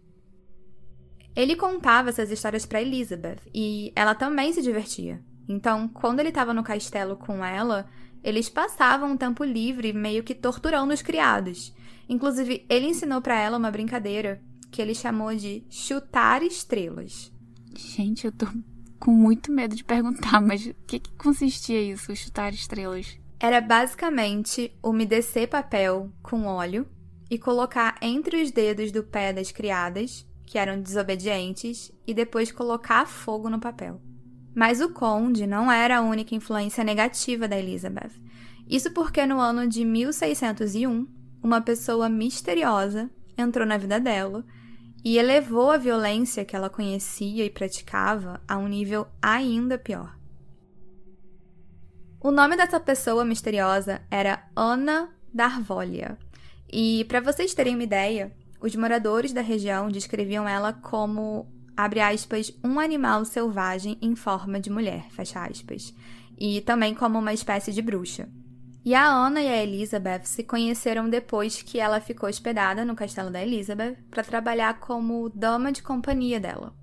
Ele 1.35 1.55
contava 1.55 2.09
essas 2.09 2.31
histórias 2.31 2.65
para 2.65 2.81
Elizabeth 2.81 3.37
e 3.53 3.93
ela 3.95 4.15
também 4.15 4.51
se 4.51 4.61
divertia. 4.61 5.23
Então, 5.47 5.87
quando 5.87 6.19
ele 6.19 6.29
estava 6.29 6.53
no 6.53 6.63
castelo 6.63 7.15
com 7.15 7.45
ela, 7.45 7.87
eles 8.23 8.49
passavam 8.49 9.11
um 9.11 9.17
tempo 9.17 9.43
livre 9.43 9.93
meio 9.93 10.23
que 10.23 10.35
torturando 10.35 10.93
os 10.93 11.01
criados. 11.01 11.73
Inclusive, 12.11 12.65
ele 12.67 12.87
ensinou 12.87 13.21
para 13.21 13.39
ela 13.39 13.57
uma 13.57 13.71
brincadeira 13.71 14.43
que 14.69 14.81
ele 14.81 14.93
chamou 14.93 15.33
de 15.33 15.63
chutar 15.69 16.43
estrelas. 16.43 17.31
Gente, 17.73 18.25
eu 18.25 18.33
tô 18.33 18.45
com 18.99 19.11
muito 19.11 19.49
medo 19.49 19.77
de 19.77 19.83
perguntar, 19.85 20.41
mas 20.41 20.65
o 20.65 20.73
que, 20.85 20.99
que 20.99 21.13
consistia 21.13 21.81
isso, 21.81 22.13
chutar 22.13 22.53
estrelas? 22.53 23.17
Era 23.39 23.61
basicamente 23.61 24.77
umedecer 24.83 25.47
papel 25.47 26.11
com 26.21 26.47
óleo 26.47 26.85
e 27.29 27.39
colocar 27.39 27.95
entre 28.01 28.43
os 28.43 28.51
dedos 28.51 28.91
do 28.91 29.05
pé 29.05 29.31
das 29.31 29.53
criadas, 29.53 30.27
que 30.45 30.57
eram 30.57 30.81
desobedientes, 30.81 31.93
e 32.05 32.13
depois 32.13 32.51
colocar 32.51 33.07
fogo 33.07 33.49
no 33.49 33.57
papel. 33.57 34.01
Mas 34.53 34.81
o 34.81 34.89
conde 34.89 35.47
não 35.47 35.71
era 35.71 35.99
a 35.99 36.01
única 36.01 36.35
influência 36.35 36.83
negativa 36.83 37.47
da 37.47 37.57
Elizabeth. 37.57 38.11
Isso 38.69 38.91
porque 38.91 39.25
no 39.25 39.39
ano 39.39 39.65
de 39.65 39.85
1601, 39.85 41.20
uma 41.43 41.61
pessoa 41.61 42.07
misteriosa 42.07 43.09
entrou 43.37 43.65
na 43.65 43.77
vida 43.77 43.99
dela 43.99 44.45
e 45.03 45.17
elevou 45.17 45.71
a 45.71 45.77
violência 45.77 46.45
que 46.45 46.55
ela 46.55 46.69
conhecia 46.69 47.43
e 47.43 47.49
praticava 47.49 48.41
a 48.47 48.57
um 48.57 48.67
nível 48.67 49.07
ainda 49.21 49.77
pior. 49.77 50.15
O 52.19 52.29
nome 52.29 52.55
dessa 52.55 52.79
pessoa 52.79 53.25
misteriosa 53.25 54.01
era 54.11 54.47
Ana 54.55 55.09
Darvolia. 55.33 56.17
E 56.71 57.03
para 57.05 57.19
vocês 57.19 57.53
terem 57.53 57.73
uma 57.73 57.83
ideia, 57.83 58.31
os 58.61 58.75
moradores 58.75 59.33
da 59.33 59.41
região 59.41 59.89
descreviam 59.89 60.47
ela 60.47 60.71
como, 60.71 61.51
abre 61.75 61.99
aspas, 61.99 62.53
um 62.63 62.79
animal 62.79 63.25
selvagem 63.25 63.97
em 64.01 64.15
forma 64.15 64.59
de 64.59 64.69
mulher, 64.69 65.09
fecha 65.09 65.43
aspas, 65.43 65.93
e 66.39 66.61
também 66.61 66.93
como 66.93 67.17
uma 67.17 67.33
espécie 67.33 67.73
de 67.73 67.81
bruxa. 67.81 68.29
E 68.83 68.95
a 68.95 69.05
Ana 69.05 69.41
e 69.41 69.47
a 69.47 69.63
Elizabeth 69.63 70.23
se 70.23 70.43
conheceram 70.43 71.07
depois 71.07 71.61
que 71.61 71.79
ela 71.79 72.01
ficou 72.01 72.27
hospedada 72.27 72.83
no 72.83 72.95
castelo 72.95 73.29
da 73.29 73.41
Elizabeth 73.41 73.97
para 74.09 74.23
trabalhar 74.23 74.79
como 74.79 75.29
dama 75.29 75.71
de 75.71 75.83
companhia 75.83 76.39
dela. 76.39 76.73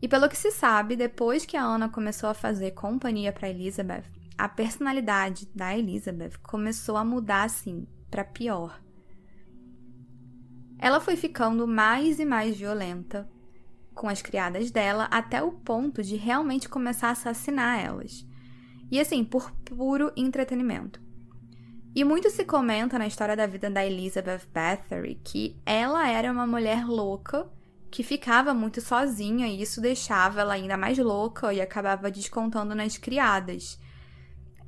E 0.00 0.08
pelo 0.08 0.28
que 0.28 0.36
se 0.36 0.50
sabe, 0.50 0.96
depois 0.96 1.44
que 1.44 1.56
a 1.56 1.62
Ana 1.62 1.88
começou 1.88 2.30
a 2.30 2.34
fazer 2.34 2.70
companhia 2.70 3.30
para 3.30 3.50
Elizabeth, 3.50 4.04
a 4.38 4.48
personalidade 4.48 5.46
da 5.54 5.76
Elizabeth 5.76 6.38
começou 6.42 6.96
a 6.96 7.04
mudar 7.04 7.44
assim 7.44 7.86
para 8.10 8.24
pior. 8.24 8.80
Ela 10.78 10.98
foi 10.98 11.14
ficando 11.14 11.68
mais 11.68 12.18
e 12.18 12.24
mais 12.24 12.56
violenta 12.56 13.30
com 13.94 14.08
as 14.08 14.22
criadas 14.22 14.70
dela 14.70 15.04
até 15.10 15.42
o 15.42 15.52
ponto 15.52 16.02
de 16.02 16.16
realmente 16.16 16.70
começar 16.70 17.08
a 17.08 17.12
assassinar 17.12 17.78
elas. 17.78 18.26
E 18.90 18.98
assim, 18.98 19.24
por 19.24 19.50
puro 19.64 20.12
entretenimento. 20.16 21.01
E 21.94 22.04
muito 22.04 22.30
se 22.30 22.44
comenta 22.44 22.98
na 22.98 23.06
história 23.06 23.36
da 23.36 23.46
vida 23.46 23.68
da 23.68 23.84
Elizabeth 23.84 24.42
Bathory 24.52 25.20
que 25.22 25.60
ela 25.66 26.08
era 26.08 26.32
uma 26.32 26.46
mulher 26.46 26.86
louca 26.86 27.50
que 27.90 28.02
ficava 28.02 28.54
muito 28.54 28.80
sozinha 28.80 29.46
e 29.46 29.60
isso 29.60 29.78
deixava 29.78 30.40
ela 30.40 30.54
ainda 30.54 30.78
mais 30.78 30.96
louca 30.96 31.52
e 31.52 31.60
acabava 31.60 32.10
descontando 32.10 32.74
nas 32.74 32.96
criadas. 32.96 33.78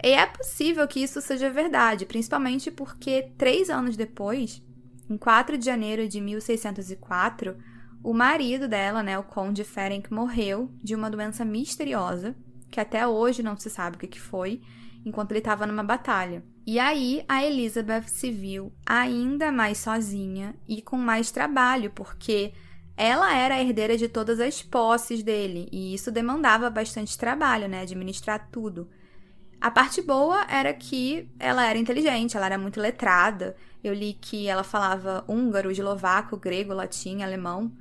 E 0.03 0.09
é 0.09 0.27
possível 0.27 0.87
que 0.87 1.01
isso 1.01 1.23
seja 1.23 1.49
verdade, 1.49 2.05
principalmente 2.05 2.71
porque 2.71 3.31
três 3.39 3.71
anos 3.71 3.97
depois, 3.97 4.63
em 5.09 5.17
4 5.17 5.57
de 5.57 5.65
janeiro 5.65 6.07
de 6.07 6.21
1604, 6.21 7.57
o 8.03 8.13
marido 8.13 8.69
dela, 8.69 9.03
né, 9.03 9.19
o 9.19 9.23
Conde 9.23 9.65
Ferenc, 9.65 10.13
morreu 10.13 10.71
de 10.83 10.95
uma 10.95 11.11
doença 11.11 11.43
misteriosa 11.43 12.37
que 12.71 12.79
até 12.79 13.07
hoje 13.09 13.43
não 13.43 13.57
se 13.57 13.71
sabe 13.71 13.97
o 13.97 13.99
que, 13.99 14.21
foi, 14.21 14.61
enquanto 15.07 15.33
ele 15.33 15.39
estava 15.39 15.67
numa 15.67 15.83
batalha. 15.83 16.45
E 16.67 16.79
aí 16.79 17.25
a 17.29 17.45
Elizabeth 17.45 18.09
se 18.09 18.31
viu 18.31 18.73
ainda 18.87 19.53
mais 19.53 19.79
sozinha 19.79 20.55
e 20.67 20.81
com 20.81 20.97
mais 20.97 21.31
trabalho, 21.31 21.91
porque 21.91 22.55
ela 22.97 23.37
era 23.37 23.57
a 23.57 23.61
herdeira 23.61 23.97
de 23.99 24.09
todas 24.09 24.41
as 24.41 24.63
posses 24.63 25.23
dele, 25.23 25.69
e 25.71 25.95
isso 25.95 26.11
demandava 26.11 26.71
bastante 26.71 27.19
trabalho, 27.19 27.69
né? 27.69 27.83
Administrar 27.83 28.49
tudo. 28.51 28.89
A 29.61 29.71
parte 29.71 30.01
boa 30.03 30.47
era 30.49 30.73
que 30.73 31.29
ela 31.39 31.67
era 31.67 31.79
inteligente, 31.79 32.37
ela 32.37 32.47
era 32.47 32.59
muito 32.59 32.81
letrada. 32.81 33.57
Eu 33.83 33.95
li 33.95 34.13
que 34.13 34.47
ela 34.47 34.63
falava 34.63 35.25
húngaro, 35.27 35.71
eslovaco, 35.71 36.37
grego, 36.37 36.75
latim, 36.75 37.23
alemão. 37.23 37.73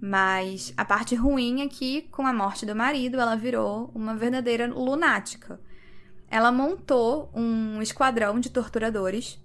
Mas 0.00 0.72
a 0.76 0.84
parte 0.84 1.14
ruim 1.14 1.62
é 1.62 1.68
que, 1.68 2.02
com 2.12 2.26
a 2.26 2.32
morte 2.32 2.64
do 2.64 2.76
marido, 2.76 3.20
ela 3.20 3.36
virou 3.36 3.90
uma 3.94 4.14
verdadeira 4.14 4.66
lunática. 4.66 5.60
Ela 6.32 6.50
montou 6.50 7.30
um 7.34 7.82
esquadrão 7.82 8.40
de 8.40 8.48
torturadores 8.48 9.38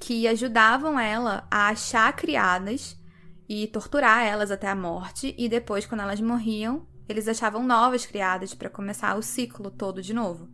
que 0.00 0.26
ajudavam 0.26 0.98
ela 0.98 1.46
a 1.50 1.68
achar 1.68 2.10
criadas 2.16 2.98
e 3.46 3.66
torturar 3.66 4.24
elas 4.24 4.50
até 4.50 4.66
a 4.66 4.74
morte, 4.74 5.34
e 5.36 5.46
depois, 5.46 5.84
quando 5.84 6.00
elas 6.00 6.18
morriam, 6.18 6.86
eles 7.06 7.28
achavam 7.28 7.62
novas 7.66 8.06
criadas 8.06 8.54
para 8.54 8.70
começar 8.70 9.14
o 9.14 9.20
ciclo 9.20 9.70
todo 9.70 10.00
de 10.00 10.14
novo. 10.14 10.48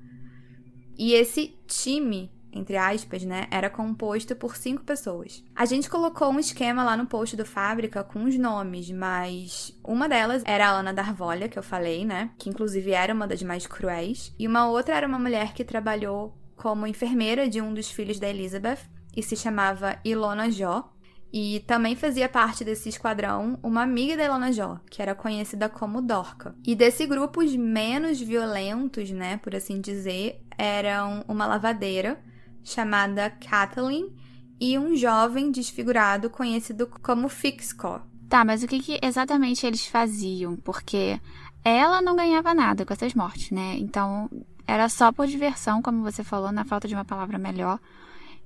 E 0.98 1.12
esse 1.12 1.56
time 1.68 2.28
entre 2.52 2.76
aspas, 2.76 3.24
né, 3.24 3.46
era 3.50 3.70
composto 3.70 4.36
por 4.36 4.56
cinco 4.56 4.82
pessoas. 4.84 5.42
A 5.54 5.64
gente 5.64 5.88
colocou 5.88 6.30
um 6.30 6.38
esquema 6.38 6.84
lá 6.84 6.96
no 6.96 7.06
post 7.06 7.36
do 7.36 7.44
Fábrica 7.44 8.04
com 8.04 8.24
os 8.24 8.36
nomes, 8.36 8.90
mas 8.90 9.78
uma 9.82 10.08
delas 10.08 10.42
era 10.44 10.68
a 10.68 10.72
Ana 10.72 10.92
Darvolha, 10.92 11.48
que 11.48 11.58
eu 11.58 11.62
falei, 11.62 12.04
né, 12.04 12.30
que 12.38 12.50
inclusive 12.50 12.90
era 12.90 13.14
uma 13.14 13.26
das 13.26 13.42
mais 13.42 13.66
cruéis, 13.66 14.34
e 14.38 14.46
uma 14.46 14.68
outra 14.68 14.96
era 14.96 15.06
uma 15.06 15.18
mulher 15.18 15.54
que 15.54 15.64
trabalhou 15.64 16.36
como 16.56 16.86
enfermeira 16.86 17.48
de 17.48 17.60
um 17.60 17.74
dos 17.74 17.90
filhos 17.90 18.20
da 18.20 18.28
Elizabeth 18.28 18.78
e 19.16 19.22
se 19.22 19.36
chamava 19.36 19.98
Ilona 20.04 20.50
Jó. 20.50 20.88
E 21.34 21.60
também 21.60 21.96
fazia 21.96 22.28
parte 22.28 22.62
desse 22.62 22.90
esquadrão 22.90 23.58
uma 23.62 23.82
amiga 23.82 24.18
da 24.18 24.24
Ilona 24.26 24.52
Jó, 24.52 24.78
que 24.90 25.00
era 25.00 25.14
conhecida 25.14 25.66
como 25.66 26.02
Dorca. 26.02 26.54
E 26.62 26.74
desse 26.74 27.06
grupo, 27.06 27.42
os 27.42 27.56
menos 27.56 28.20
violentos, 28.20 29.10
né, 29.10 29.38
por 29.38 29.56
assim 29.56 29.80
dizer, 29.80 30.44
eram 30.58 31.24
uma 31.26 31.46
lavadeira, 31.46 32.20
chamada 32.64 33.30
Kathleen 33.30 34.12
e 34.60 34.78
um 34.78 34.94
jovem 34.94 35.50
desfigurado 35.50 36.30
conhecido 36.30 36.86
como 37.02 37.28
Fixco. 37.28 38.00
Tá, 38.28 38.44
mas 38.44 38.62
o 38.62 38.68
que, 38.68 38.80
que 38.80 38.98
exatamente 39.02 39.66
eles 39.66 39.86
faziam? 39.86 40.56
Porque 40.56 41.20
ela 41.64 42.00
não 42.00 42.16
ganhava 42.16 42.54
nada 42.54 42.86
com 42.86 42.92
essas 42.92 43.14
mortes, 43.14 43.50
né? 43.50 43.76
Então 43.78 44.30
era 44.66 44.88
só 44.88 45.12
por 45.12 45.26
diversão, 45.26 45.82
como 45.82 46.02
você 46.02 46.24
falou, 46.24 46.52
na 46.52 46.64
falta 46.64 46.88
de 46.88 46.94
uma 46.94 47.04
palavra 47.04 47.38
melhor. 47.38 47.78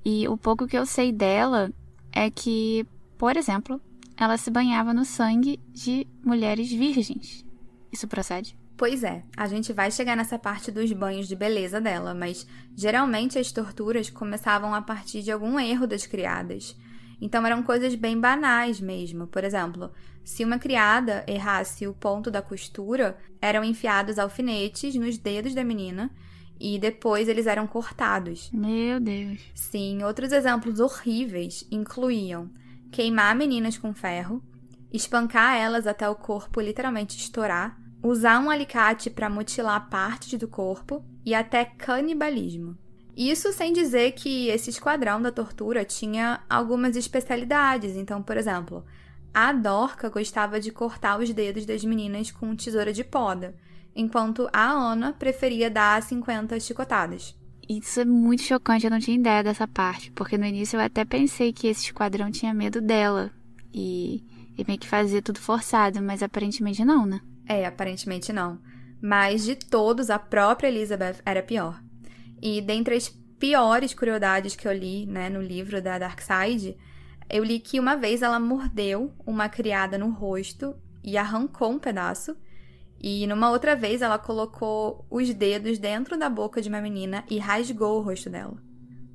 E 0.04 0.26
o 0.28 0.36
pouco 0.36 0.66
que 0.66 0.76
eu 0.76 0.86
sei 0.86 1.12
dela 1.12 1.70
é 2.12 2.30
que, 2.30 2.86
por 3.18 3.36
exemplo, 3.36 3.80
ela 4.16 4.36
se 4.36 4.50
banhava 4.50 4.94
no 4.94 5.04
sangue 5.04 5.60
de 5.68 6.06
mulheres 6.24 6.70
virgens. 6.70 7.44
Isso 7.92 8.08
procede? 8.08 8.56
Pois 8.76 9.02
é, 9.02 9.22
a 9.34 9.46
gente 9.46 9.72
vai 9.72 9.90
chegar 9.90 10.16
nessa 10.16 10.38
parte 10.38 10.70
dos 10.70 10.92
banhos 10.92 11.26
de 11.26 11.34
beleza 11.34 11.80
dela, 11.80 12.14
mas 12.14 12.46
geralmente 12.74 13.38
as 13.38 13.50
torturas 13.50 14.10
começavam 14.10 14.74
a 14.74 14.82
partir 14.82 15.22
de 15.22 15.32
algum 15.32 15.58
erro 15.58 15.86
das 15.86 16.06
criadas. 16.06 16.76
Então 17.18 17.46
eram 17.46 17.62
coisas 17.62 17.94
bem 17.94 18.20
banais 18.20 18.78
mesmo. 18.78 19.26
Por 19.26 19.44
exemplo, 19.44 19.90
se 20.22 20.44
uma 20.44 20.58
criada 20.58 21.24
errasse 21.26 21.86
o 21.86 21.94
ponto 21.94 22.30
da 22.30 22.42
costura, 22.42 23.16
eram 23.40 23.64
enfiados 23.64 24.18
alfinetes 24.18 24.94
nos 24.94 25.16
dedos 25.16 25.54
da 25.54 25.64
menina 25.64 26.10
e 26.60 26.78
depois 26.78 27.28
eles 27.28 27.46
eram 27.46 27.66
cortados. 27.66 28.50
Meu 28.52 29.00
Deus. 29.00 29.40
Sim, 29.54 30.02
outros 30.02 30.32
exemplos 30.32 30.80
horríveis 30.80 31.66
incluíam 31.70 32.50
queimar 32.92 33.34
meninas 33.34 33.78
com 33.78 33.94
ferro, 33.94 34.42
espancar 34.92 35.56
elas 35.56 35.86
até 35.86 36.06
o 36.06 36.14
corpo 36.14 36.60
literalmente 36.60 37.16
estourar 37.16 37.85
usar 38.06 38.40
um 38.40 38.50
alicate 38.50 39.10
para 39.10 39.30
mutilar 39.30 39.88
partes 39.88 40.38
do 40.38 40.48
corpo 40.48 41.04
e 41.24 41.34
até 41.34 41.64
canibalismo. 41.64 42.76
Isso 43.16 43.52
sem 43.52 43.72
dizer 43.72 44.12
que 44.12 44.48
esse 44.48 44.70
esquadrão 44.70 45.20
da 45.20 45.32
tortura 45.32 45.84
tinha 45.84 46.40
algumas 46.48 46.96
especialidades. 46.96 47.96
Então, 47.96 48.22
por 48.22 48.36
exemplo, 48.36 48.84
a 49.32 49.52
Dorca 49.52 50.08
gostava 50.08 50.60
de 50.60 50.70
cortar 50.70 51.18
os 51.18 51.32
dedos 51.32 51.64
das 51.64 51.84
meninas 51.84 52.30
com 52.30 52.54
tesoura 52.54 52.92
de 52.92 53.02
poda, 53.04 53.54
enquanto 53.94 54.48
a 54.52 54.70
Ana 54.70 55.12
preferia 55.12 55.70
dar 55.70 56.02
50 56.02 56.60
chicotadas. 56.60 57.34
Isso 57.68 58.00
é 58.00 58.04
muito 58.04 58.42
chocante, 58.42 58.84
eu 58.84 58.90
não 58.90 59.00
tinha 59.00 59.16
ideia 59.16 59.42
dessa 59.42 59.66
parte, 59.66 60.10
porque 60.12 60.38
no 60.38 60.44
início 60.44 60.76
eu 60.76 60.80
até 60.80 61.04
pensei 61.04 61.52
que 61.52 61.66
esse 61.66 61.84
esquadrão 61.86 62.30
tinha 62.30 62.54
medo 62.54 62.80
dela. 62.80 63.32
E 63.74 64.22
E 64.56 64.64
meio 64.66 64.78
que 64.78 64.88
fazia 64.88 65.20
tudo 65.20 65.38
forçado, 65.38 66.00
mas 66.00 66.22
aparentemente 66.22 66.84
não, 66.84 67.04
né? 67.04 67.20
É, 67.48 67.64
aparentemente 67.64 68.32
não. 68.32 68.60
Mas 69.00 69.44
de 69.44 69.54
todos, 69.54 70.10
a 70.10 70.18
própria 70.18 70.68
Elizabeth 70.68 71.16
era 71.24 71.42
pior. 71.42 71.82
E 72.40 72.60
dentre 72.60 72.96
as 72.96 73.08
piores 73.38 73.94
crueldades 73.94 74.56
que 74.56 74.66
eu 74.66 74.72
li, 74.72 75.06
né, 75.06 75.28
no 75.28 75.40
livro 75.40 75.80
da 75.80 75.98
Dark 75.98 76.20
Side, 76.20 76.76
eu 77.28 77.44
li 77.44 77.58
que 77.58 77.78
uma 77.80 77.96
vez 77.96 78.22
ela 78.22 78.38
mordeu 78.40 79.12
uma 79.26 79.48
criada 79.48 79.98
no 79.98 80.10
rosto 80.10 80.74
e 81.02 81.16
arrancou 81.16 81.72
um 81.72 81.78
pedaço. 81.78 82.36
E 83.00 83.26
numa 83.26 83.50
outra 83.50 83.76
vez 83.76 84.00
ela 84.00 84.18
colocou 84.18 85.06
os 85.10 85.32
dedos 85.32 85.78
dentro 85.78 86.18
da 86.18 86.30
boca 86.30 86.62
de 86.62 86.68
uma 86.68 86.80
menina 86.80 87.24
e 87.28 87.38
rasgou 87.38 87.98
o 87.98 88.02
rosto 88.02 88.30
dela. 88.30 88.56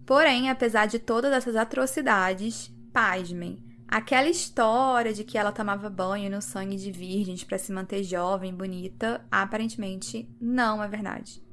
Porém, 0.05 0.49
apesar 0.49 0.85
de 0.87 0.99
todas 0.99 1.31
essas 1.31 1.55
atrocidades, 1.55 2.71
pasmem, 2.93 3.63
aquela 3.91 4.29
história 4.29 5.13
de 5.13 5.25
que 5.25 5.37
ela 5.37 5.51
tomava 5.51 5.89
banho 5.89 6.31
no 6.31 6.41
sangue 6.41 6.77
de 6.77 6.93
virgens 6.93 7.43
para 7.43 7.57
se 7.57 7.73
manter 7.73 8.01
jovem, 8.03 8.55
bonita, 8.55 9.23
aparentemente 9.29 10.33
não 10.39 10.81
é 10.81 10.87
verdade. 10.87 11.43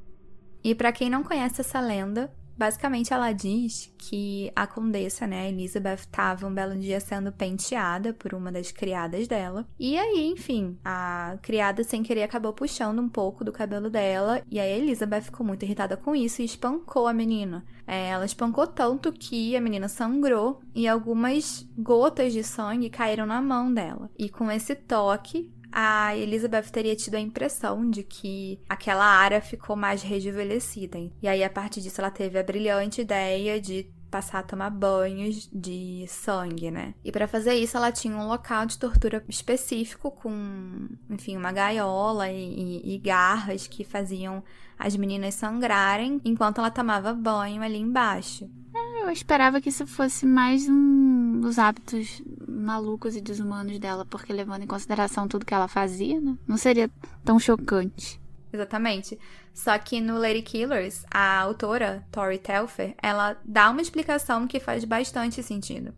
E 0.63 0.73
para 0.73 0.93
quem 0.93 1.11
não 1.11 1.25
conhece 1.25 1.61
essa 1.61 1.81
lenda, 1.81 2.33
Basicamente, 2.59 3.15
ela 3.15 3.33
diz 3.33 3.95
que 3.97 4.51
a 4.57 4.67
condessa, 4.67 5.29
né, 5.29 5.49
Elizabeth, 5.49 6.01
estava 6.01 6.45
um 6.45 6.53
belo 6.53 6.77
dia 6.77 6.99
sendo 6.99 7.31
penteada 7.31 8.13
por 8.13 8.35
uma 8.35 8.51
das 8.51 8.73
criadas 8.73 9.29
dela. 9.29 9.65
E 9.79 9.97
aí, 9.97 10.27
enfim, 10.27 10.77
a 10.85 11.39
criada 11.41 11.85
sem 11.85 12.03
querer 12.03 12.25
acabou 12.25 12.53
puxando 12.53 12.99
um 12.99 13.09
pouco 13.09 13.45
do 13.45 13.53
cabelo 13.53 13.89
dela. 13.89 14.43
E 14.51 14.59
aí, 14.59 14.73
Elizabeth 14.81 15.23
ficou 15.23 15.47
muito 15.47 15.65
irritada 15.65 15.97
com 15.97 16.17
isso 16.17 16.43
e 16.43 16.45
espancou 16.45 17.07
a 17.07 17.13
menina. 17.13 17.65
É, 17.87 18.09
ela 18.09 18.27
espancou 18.27 18.67
tanto 18.67 19.13
que 19.13 19.57
a 19.57 19.61
menina 19.61 19.89
sangrou 19.89 20.61
e 20.75 20.87
algumas 20.87 21.67
gotas 21.79 22.33
de 22.33 22.43
sangue 22.43 22.91
caíram 22.91 23.25
na 23.25 23.41
mão 23.41 23.73
dela. 23.73 24.11
E 24.19 24.29
com 24.29 24.51
esse 24.51 24.75
toque, 24.75 25.51
a 25.73 26.17
Elizabeth 26.17 26.71
teria 26.73 26.97
tido 26.97 27.15
a 27.15 27.21
impressão 27.21 27.89
de 27.89 28.03
que 28.03 28.59
aquela 28.69 29.05
área 29.05 29.41
ficou 29.41 29.77
mais 29.77 30.03
rejuvenescida. 30.03 30.99
E 31.23 31.29
aí, 31.29 31.45
a 31.45 31.51
partir 31.51 31.81
disso, 31.81 32.01
ela 32.01 32.11
teve 32.11 32.39
a 32.39 32.43
brilhante 32.43 33.01
ideia 33.01 33.61
de 33.61 33.87
passar 34.11 34.39
a 34.39 34.43
tomar 34.43 34.71
banhos 34.71 35.49
de 35.53 36.07
sangue, 36.09 36.71
né? 36.71 36.95
E 37.05 37.13
para 37.13 37.29
fazer 37.29 37.55
isso, 37.55 37.77
ela 37.77 37.93
tinha 37.93 38.17
um 38.17 38.27
local 38.27 38.67
de 38.67 38.79
tortura 38.79 39.23
específico 39.29 40.11
com, 40.11 40.89
enfim, 41.11 41.37
uma 41.37 41.53
gaiola 41.53 42.31
e, 42.31 42.83
e, 42.83 42.95
e 42.95 42.99
garras 42.99 43.67
que 43.67 43.85
faziam 43.85 44.43
as 44.79 44.97
meninas 44.97 45.35
sangrarem 45.35 46.21
enquanto 46.25 46.59
ela 46.59 46.71
tomava 46.71 47.13
banho 47.13 47.63
ali 47.63 47.79
embaixo. 47.79 48.49
É, 48.75 49.05
eu 49.05 49.11
esperava 49.11 49.61
que 49.61 49.69
isso 49.69 49.87
fosse 49.87 50.25
mais 50.25 50.69
um 50.69 51.41
dos 51.41 51.59
hábitos 51.59 52.23
malucos 52.59 53.17
e 53.17 53.21
desumanos 53.21 53.79
dela, 53.79 54.05
porque 54.05 54.33
levando 54.33 54.63
em 54.63 54.67
consideração 54.67 55.29
tudo 55.29 55.47
que 55.47 55.55
ela 55.55 55.69
fazia, 55.69 56.21
né? 56.21 56.37
Não 56.47 56.57
seria 56.57 56.91
tão 57.25 57.39
chocante. 57.39 58.21
Exatamente. 58.53 59.19
Só 59.53 59.77
que 59.79 60.01
no 60.01 60.19
Lady 60.19 60.43
Killers, 60.43 61.05
a 61.11 61.39
autora, 61.41 62.07
Tori 62.11 62.39
Telfer, 62.39 62.95
ela 63.03 63.37
dá 63.45 63.71
uma 63.71 63.83
explicação 63.83 64.47
que 64.47 64.61
faz 64.61 64.85
bastante 64.85 65.43
sentido. 65.43 65.93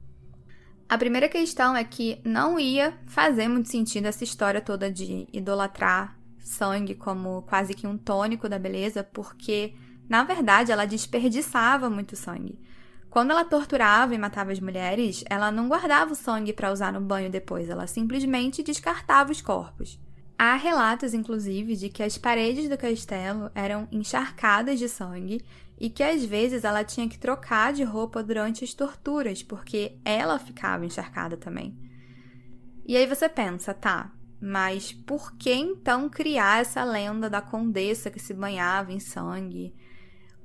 A 0.89 0.99
primeira 0.99 1.29
questão 1.29 1.77
é 1.77 1.85
que 1.85 2.21
não 2.25 2.59
ia 2.59 2.99
fazer 3.07 3.47
muito 3.47 3.69
sentido 3.69 4.07
essa 4.07 4.25
história 4.25 4.61
toda 4.61 4.91
de 4.91 5.29
idolatrar 5.33 6.19
sangue 6.41 6.97
como 6.97 7.43
quase 7.43 7.75
que 7.75 7.87
um 7.87 7.97
tônico 7.97 8.49
da 8.49 8.59
beleza, 8.59 9.05
porque, 9.05 9.75
na 10.09 10.25
verdade, 10.25 10.73
ela 10.73 10.85
desperdiçava 10.85 11.89
muito 11.89 12.17
sangue. 12.17 12.59
Quando 13.11 13.33
ela 13.33 13.45
torturava 13.45 14.15
e 14.15 14.19
matava 14.19 14.53
as 14.53 14.61
mulheres, 14.61 15.25
ela 15.29 15.51
não 15.51 15.69
guardava 15.69 16.13
o 16.13 16.17
sangue 16.17 16.53
para 16.53 16.73
usar 16.73 16.93
no 16.93 17.01
banho 17.01 17.29
depois, 17.29 17.69
ela 17.69 17.89
simplesmente 17.89 18.63
descartava 18.63 19.33
os 19.33 19.43
corpos. 19.43 19.99
Há 20.39 20.55
relatos, 20.55 21.13
inclusive, 21.13 21.75
de 21.77 21.89
que 21.89 22.05
as 22.05 22.17
paredes 22.17 22.69
do 22.69 22.79
castelo 22.79 23.51
eram 23.55 23.89
encharcadas 23.91 24.79
de 24.79 24.89
sangue 24.89 25.45
e 25.79 25.91
que 25.91 26.03
às 26.03 26.25
vezes 26.25 26.63
ela 26.63 26.85
tinha 26.85 27.09
que 27.09 27.19
trocar 27.19 27.73
de 27.73 27.83
roupa 27.83 28.23
durante 28.23 28.63
as 28.63 28.73
torturas, 28.73 29.43
porque 29.43 29.99
ela 30.05 30.39
ficava 30.39 30.87
encharcada 30.87 31.37
também. 31.37 31.77
E 32.87 32.97
aí 32.97 33.07
você 33.07 33.29
pensa, 33.29 33.75
tá, 33.75 34.13
mas 34.41 34.93
por 34.93 35.37
que 35.37 35.53
então 35.53 36.09
criar 36.09 36.61
essa 36.61 36.83
lenda 36.85 37.29
da 37.29 37.43
condessa 37.43 38.11
que 38.11 38.21
se 38.21 38.33
banhava 38.33 38.93
em 38.93 39.01
sangue? 39.01 39.75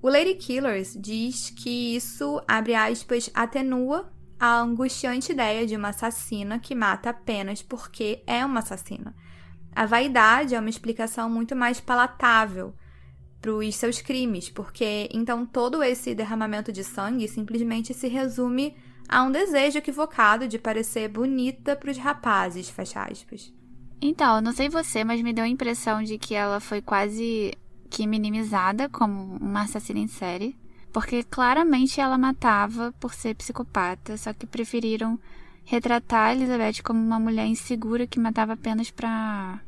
O 0.06 0.08
Lady 0.08 0.36
Killers 0.36 0.96
diz 0.96 1.50
que 1.50 1.96
isso, 1.96 2.40
abre 2.48 2.76
aspas, 2.76 3.28
atenua 3.34 4.08
a 4.40 4.60
angustiante 4.60 5.32
ideia 5.32 5.66
de 5.66 5.76
uma 5.76 5.90
assassina 5.90 6.60
que 6.60 6.76
mata 6.76 7.10
apenas 7.10 7.64
porque 7.64 8.22
é 8.28 8.46
uma 8.46 8.60
assassina. 8.60 9.16
A 9.76 9.88
vaidade 9.88 10.54
é 10.54 10.60
uma 10.60 10.70
explicação 10.70 11.28
muito 11.28 11.56
mais 11.56 11.80
palatável 11.80 12.76
para 13.42 13.52
os 13.52 13.76
seus 13.76 14.00
crimes, 14.00 14.48
porque 14.48 15.10
então 15.12 15.44
todo 15.44 15.82
esse 15.82 16.14
derramamento 16.14 16.72
de 16.72 16.84
sangue 16.84 17.28
simplesmente 17.28 17.92
se 17.92 18.08
resume 18.08 18.78
a 19.10 19.24
um 19.24 19.32
desejo 19.32 19.80
equivocado 19.80 20.48
de 20.48 20.60
parecer 20.60 21.08
bonita 21.08 21.76
para 21.76 21.90
os 21.90 21.98
rapazes, 21.98 22.70
fecha 22.70 23.02
aspas. 23.02 23.52
Então, 24.00 24.40
não 24.40 24.52
sei 24.52 24.70
você, 24.70 25.04
mas 25.04 25.24
me 25.24 25.34
deu 25.34 25.46
a 25.46 25.50
impressão 25.50 26.04
de 26.04 26.20
que 26.20 26.36
ela 26.36 26.60
foi 26.60 26.80
quase 26.80 27.58
que 27.90 28.08
minimizada 28.08 28.90
como 28.90 29.38
uma 29.38 29.62
assassina 29.62 30.00
em 30.00 30.08
série, 30.08 30.56
porque 30.92 31.24
claramente 31.24 32.00
ela 32.00 32.18
matava 32.18 32.94
por 33.00 33.14
ser 33.14 33.36
psicopata, 33.36 34.18
só 34.18 34.34
que 34.34 34.46
preferiram 34.46 35.20
retratar 35.66 36.32
Elizabeth 36.32 36.84
como 36.84 37.00
uma 37.00 37.20
mulher 37.20 37.46
insegura 37.48 38.08
que 38.08 38.20
matava 38.20 38.54
apenas 38.54 38.92
para 38.92 39.60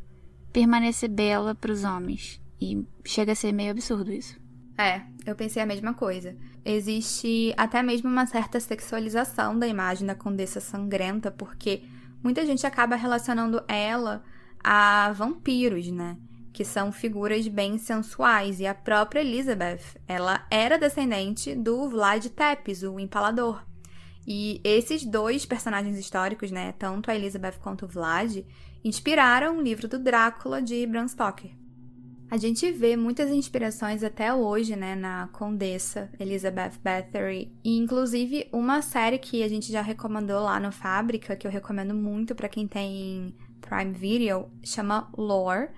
permanecer 0.53 1.09
bela 1.09 1.53
para 1.53 1.71
os 1.71 1.83
homens. 1.83 2.41
E 2.61 2.85
chega 3.05 3.33
a 3.33 3.35
ser 3.35 3.51
meio 3.51 3.71
absurdo 3.71 4.11
isso. 4.11 4.39
É, 4.77 5.01
eu 5.25 5.35
pensei 5.35 5.61
a 5.61 5.65
mesma 5.65 5.93
coisa. 5.93 6.35
Existe 6.63 7.53
até 7.57 7.81
mesmo 7.81 8.09
uma 8.09 8.25
certa 8.25 8.59
sexualização 8.59 9.57
da 9.57 9.67
imagem 9.67 10.05
da 10.05 10.13
condessa 10.13 10.59
sangrenta, 10.59 11.31
porque 11.31 11.83
muita 12.23 12.45
gente 12.45 12.65
acaba 12.65 12.95
relacionando 12.95 13.61
ela 13.67 14.23
a 14.63 15.11
vampiros, 15.13 15.87
né? 15.87 16.17
Que 16.57 16.65
são 16.65 16.91
figuras 16.91 17.47
bem 17.47 17.77
sensuais, 17.77 18.59
e 18.59 18.65
a 18.65 18.73
própria 18.73 19.19
Elizabeth, 19.19 19.79
ela 20.07 20.43
era 20.49 20.75
descendente 20.75 21.53
do 21.53 21.87
Vlad 21.87 22.25
Tepes, 22.29 22.81
o 22.81 22.99
empalador. 22.99 23.63
E 24.25 24.59
esses 24.63 25.05
dois 25.05 25.45
personagens 25.45 25.99
históricos, 25.99 26.49
né, 26.49 26.73
tanto 26.79 27.11
a 27.11 27.15
Elizabeth 27.15 27.59
quanto 27.61 27.85
o 27.85 27.87
Vlad, 27.87 28.43
inspiraram 28.83 29.59
o 29.59 29.61
livro 29.61 29.87
do 29.87 29.99
Drácula 29.99 30.59
de 30.59 30.83
Bram 30.87 31.07
Stoker. 31.07 31.51
A 32.27 32.37
gente 32.37 32.71
vê 32.71 32.97
muitas 32.97 33.29
inspirações 33.29 34.01
até 34.01 34.33
hoje, 34.33 34.75
né, 34.75 34.95
na 34.95 35.29
condessa 35.31 36.09
Elizabeth 36.19 36.79
Bathory, 36.83 37.55
e 37.63 37.77
inclusive 37.77 38.49
uma 38.51 38.81
série 38.81 39.19
que 39.19 39.43
a 39.43 39.47
gente 39.47 39.71
já 39.71 39.83
recomendou 39.83 40.41
lá 40.41 40.59
no 40.59 40.71
Fábrica, 40.71 41.35
que 41.35 41.45
eu 41.45 41.51
recomendo 41.51 41.93
muito 41.93 42.33
para 42.33 42.49
quem 42.49 42.67
tem 42.67 43.35
Prime 43.61 43.93
Video, 43.93 44.49
chama 44.63 45.07
Lore 45.15 45.69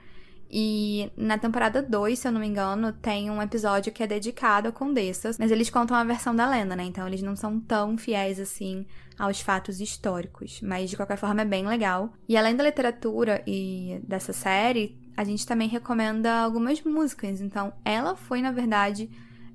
e 0.51 1.11
na 1.15 1.37
temporada 1.37 1.81
2, 1.81 2.17
se 2.17 2.27
eu 2.27 2.31
não 2.31 2.39
me 2.39 2.47
engano, 2.47 2.91
tem 2.91 3.29
um 3.29 3.41
episódio 3.41 3.91
que 3.91 4.01
é 4.01 4.07
dedicado 4.07 4.67
a 4.67 4.71
condessas, 4.71 5.37
mas 5.37 5.51
eles 5.51 5.69
contam 5.69 5.95
a 5.95 6.03
versão 6.03 6.35
da 6.35 6.49
lenda, 6.49 6.75
né? 6.75 6.83
Então 6.83 7.07
eles 7.07 7.21
não 7.21 7.35
são 7.35 7.59
tão 7.59 7.97
fiéis 7.97 8.39
assim 8.39 8.85
aos 9.17 9.41
fatos 9.41 9.79
históricos, 9.79 10.59
mas 10.61 10.89
de 10.89 10.95
qualquer 10.95 11.17
forma 11.17 11.41
é 11.41 11.45
bem 11.45 11.67
legal. 11.67 12.11
E 12.27 12.35
além 12.35 12.55
da 12.55 12.63
literatura 12.63 13.43
e 13.45 13.99
dessa 14.03 14.33
série, 14.33 14.97
a 15.15 15.23
gente 15.23 15.45
também 15.45 15.67
recomenda 15.67 16.39
algumas 16.39 16.81
músicas. 16.81 17.41
Então 17.41 17.71
ela 17.85 18.15
foi, 18.15 18.41
na 18.41 18.51
verdade, 18.51 19.09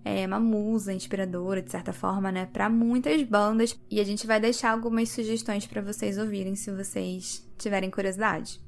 é 0.04 0.26
uma 0.26 0.38
musa 0.38 0.92
inspiradora, 0.92 1.62
de 1.62 1.70
certa 1.70 1.92
forma, 1.92 2.30
né, 2.30 2.46
para 2.46 2.68
muitas 2.68 3.20
bandas. 3.22 3.76
E 3.90 3.98
a 3.98 4.04
gente 4.04 4.26
vai 4.26 4.38
deixar 4.38 4.70
algumas 4.70 5.08
sugestões 5.08 5.66
para 5.66 5.80
vocês 5.80 6.18
ouvirem 6.18 6.54
se 6.54 6.70
vocês 6.70 7.48
tiverem 7.58 7.90
curiosidade. 7.90 8.60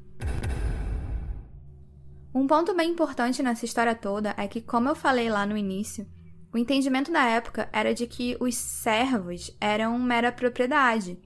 Um 2.37 2.47
ponto 2.47 2.75
bem 2.75 2.91
importante 2.91 3.43
nessa 3.43 3.65
história 3.65 3.95
toda 3.95 4.35
é 4.37 4.47
que, 4.47 4.61
como 4.61 4.91
eu 4.91 4.95
falei 4.95 5.31
lá 5.31 5.47
no 5.47 5.57
início, 5.57 6.07
o 6.53 6.59
entendimento 6.59 7.11
da 7.11 7.25
época 7.25 7.67
era 7.73 7.95
de 7.95 8.07
que 8.07 8.37
os 8.39 8.55
servos 8.55 9.57
eram 9.59 9.99
mera 9.99 10.31
propriedade. 10.31 11.19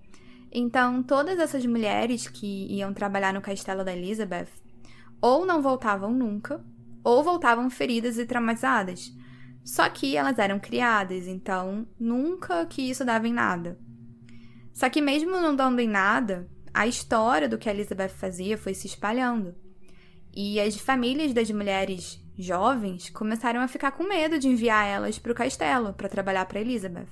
Então, 0.53 1.03
todas 1.03 1.41
essas 1.41 1.67
mulheres 1.67 2.29
que 2.29 2.73
iam 2.73 2.95
trabalhar 2.95 3.35
no 3.35 3.41
castelo 3.41 3.85
da 3.85 3.93
Elizabeth 3.93 4.51
ou 5.21 5.45
não 5.45 5.61
voltavam 5.61 6.13
nunca, 6.13 6.65
ou 7.03 7.25
voltavam 7.25 7.69
feridas 7.69 8.17
e 8.17 8.25
traumatizadas. 8.25 9.13
Só 9.65 9.89
que 9.89 10.17
elas 10.17 10.39
eram 10.39 10.61
criadas, 10.61 11.27
então 11.27 11.89
nunca 11.99 12.65
que 12.67 12.89
isso 12.89 13.05
dava 13.05 13.27
em 13.27 13.33
nada. 13.33 13.77
Só 14.73 14.89
que 14.89 15.01
mesmo 15.01 15.33
não 15.33 15.57
dando 15.57 15.81
em 15.81 15.89
nada, 15.89 16.49
a 16.73 16.87
história 16.87 17.49
do 17.49 17.59
que 17.59 17.69
a 17.69 17.75
Elizabeth 17.75 18.11
fazia 18.11 18.57
foi 18.57 18.75
se 18.75 18.87
espalhando. 18.87 19.57
E 20.33 20.61
as 20.61 20.77
famílias 20.77 21.33
das 21.33 21.51
mulheres 21.51 22.23
jovens 22.39 23.11
começaram 23.11 23.61
a 23.61 23.69
ficar 23.69 23.93
com 23.93 24.05
medo 24.05 24.39
de 24.39 24.49
enviar 24.49 24.87
elas 24.87 25.19
para 25.19 25.33
o 25.33 25.35
castelo 25.35 25.93
para 25.93 26.09
trabalhar 26.09 26.47
para 26.47 26.61
Elizabeth. 26.61 27.09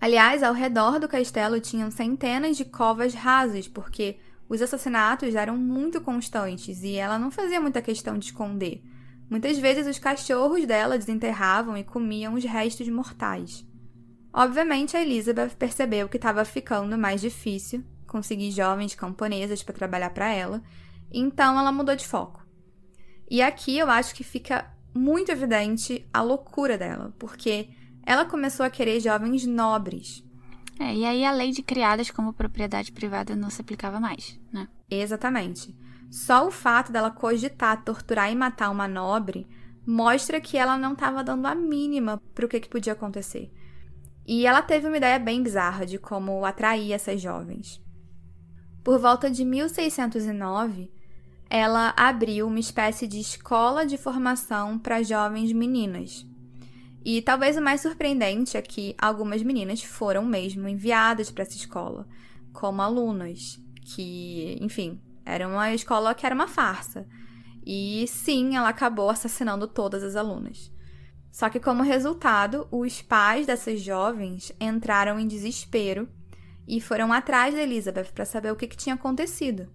Aliás, 0.00 0.42
ao 0.42 0.52
redor 0.52 0.98
do 0.98 1.08
castelo 1.08 1.60
tinham 1.60 1.90
centenas 1.90 2.56
de 2.56 2.64
covas 2.64 3.14
rasas, 3.14 3.68
porque 3.68 4.18
os 4.48 4.60
assassinatos 4.60 5.34
eram 5.34 5.56
muito 5.56 6.00
constantes 6.00 6.82
e 6.82 6.96
ela 6.96 7.18
não 7.18 7.30
fazia 7.30 7.60
muita 7.60 7.80
questão 7.80 8.18
de 8.18 8.26
esconder. 8.26 8.82
Muitas 9.30 9.58
vezes 9.58 9.86
os 9.86 9.98
cachorros 9.98 10.66
dela 10.66 10.98
desenterravam 10.98 11.76
e 11.76 11.84
comiam 11.84 12.34
os 12.34 12.44
restos 12.44 12.88
mortais. 12.88 13.64
Obviamente, 14.32 14.96
a 14.96 15.02
Elizabeth 15.02 15.50
percebeu 15.58 16.08
que 16.08 16.16
estava 16.16 16.44
ficando 16.44 16.98
mais 16.98 17.20
difícil 17.20 17.84
conseguir 18.06 18.50
jovens 18.50 18.94
camponesas 18.94 19.62
para 19.62 19.74
trabalhar 19.74 20.10
para 20.10 20.30
ela, 20.30 20.62
então 21.10 21.58
ela 21.58 21.72
mudou 21.72 21.96
de 21.96 22.06
foco. 22.06 22.41
E 23.30 23.40
aqui 23.40 23.78
eu 23.78 23.88
acho 23.90 24.14
que 24.14 24.24
fica 24.24 24.70
muito 24.94 25.30
evidente 25.30 26.06
a 26.12 26.22
loucura 26.22 26.76
dela, 26.76 27.14
porque 27.18 27.68
ela 28.04 28.24
começou 28.24 28.64
a 28.64 28.70
querer 28.70 29.00
jovens 29.00 29.46
nobres. 29.46 30.24
É, 30.78 30.94
e 30.94 31.04
aí 31.04 31.24
a 31.24 31.32
lei 31.32 31.52
de 31.52 31.62
criadas 31.62 32.10
como 32.10 32.32
propriedade 32.32 32.92
privada 32.92 33.36
não 33.36 33.50
se 33.50 33.60
aplicava 33.60 34.00
mais, 34.00 34.38
né? 34.52 34.68
Exatamente. 34.90 35.76
Só 36.10 36.46
o 36.46 36.50
fato 36.50 36.92
dela 36.92 37.10
cogitar 37.10 37.84
torturar 37.84 38.30
e 38.30 38.34
matar 38.34 38.70
uma 38.70 38.88
nobre 38.88 39.46
mostra 39.86 40.40
que 40.40 40.56
ela 40.56 40.76
não 40.76 40.92
estava 40.92 41.24
dando 41.24 41.46
a 41.46 41.54
mínima 41.54 42.20
para 42.34 42.46
o 42.46 42.48
que, 42.48 42.60
que 42.60 42.68
podia 42.68 42.92
acontecer. 42.92 43.50
E 44.26 44.46
ela 44.46 44.62
teve 44.62 44.86
uma 44.86 44.96
ideia 44.96 45.18
bem 45.18 45.42
bizarra 45.42 45.84
de 45.84 45.98
como 45.98 46.44
atrair 46.44 46.92
essas 46.92 47.20
jovens. 47.20 47.82
Por 48.84 48.98
volta 48.98 49.30
de 49.30 49.44
1609, 49.44 50.90
ela 51.54 51.92
abriu 51.98 52.46
uma 52.46 52.58
espécie 52.58 53.06
de 53.06 53.20
escola 53.20 53.84
de 53.84 53.98
formação 53.98 54.78
para 54.78 55.02
jovens 55.02 55.52
meninas. 55.52 56.26
E 57.04 57.20
talvez 57.20 57.58
o 57.58 57.60
mais 57.60 57.82
surpreendente 57.82 58.56
é 58.56 58.62
que 58.62 58.96
algumas 58.98 59.42
meninas 59.42 59.82
foram 59.82 60.24
mesmo 60.24 60.66
enviadas 60.66 61.30
para 61.30 61.42
essa 61.42 61.54
escola 61.54 62.08
como 62.54 62.80
alunas, 62.80 63.60
que, 63.84 64.56
enfim, 64.62 64.98
era 65.26 65.46
uma 65.46 65.74
escola 65.74 66.14
que 66.14 66.24
era 66.24 66.34
uma 66.34 66.48
farsa. 66.48 67.06
E 67.66 68.06
sim, 68.08 68.56
ela 68.56 68.70
acabou 68.70 69.10
assassinando 69.10 69.68
todas 69.68 70.02
as 70.02 70.16
alunas. 70.16 70.72
Só 71.30 71.50
que, 71.50 71.60
como 71.60 71.82
resultado, 71.82 72.66
os 72.70 73.02
pais 73.02 73.46
dessas 73.46 73.78
jovens 73.82 74.52
entraram 74.58 75.20
em 75.20 75.28
desespero 75.28 76.08
e 76.66 76.80
foram 76.80 77.12
atrás 77.12 77.54
de 77.54 77.60
Elizabeth 77.60 78.10
para 78.14 78.24
saber 78.24 78.50
o 78.50 78.56
que, 78.56 78.66
que 78.66 78.76
tinha 78.76 78.94
acontecido. 78.94 79.68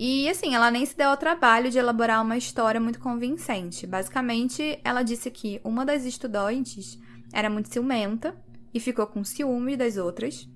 E 0.00 0.28
assim, 0.28 0.54
ela 0.54 0.70
nem 0.70 0.86
se 0.86 0.96
deu 0.96 1.10
ao 1.10 1.16
trabalho 1.16 1.72
de 1.72 1.78
elaborar 1.78 2.22
uma 2.22 2.36
história 2.36 2.80
muito 2.80 3.00
convincente. 3.00 3.84
Basicamente, 3.84 4.78
ela 4.84 5.02
disse 5.02 5.28
que 5.28 5.60
uma 5.64 5.84
das 5.84 6.04
estudantes 6.04 6.96
era 7.32 7.50
muito 7.50 7.68
ciumenta 7.68 8.32
e 8.72 8.78
ficou 8.78 9.08
com 9.08 9.24
ciúme 9.24 9.76
das 9.76 9.96
outras. 9.96 10.48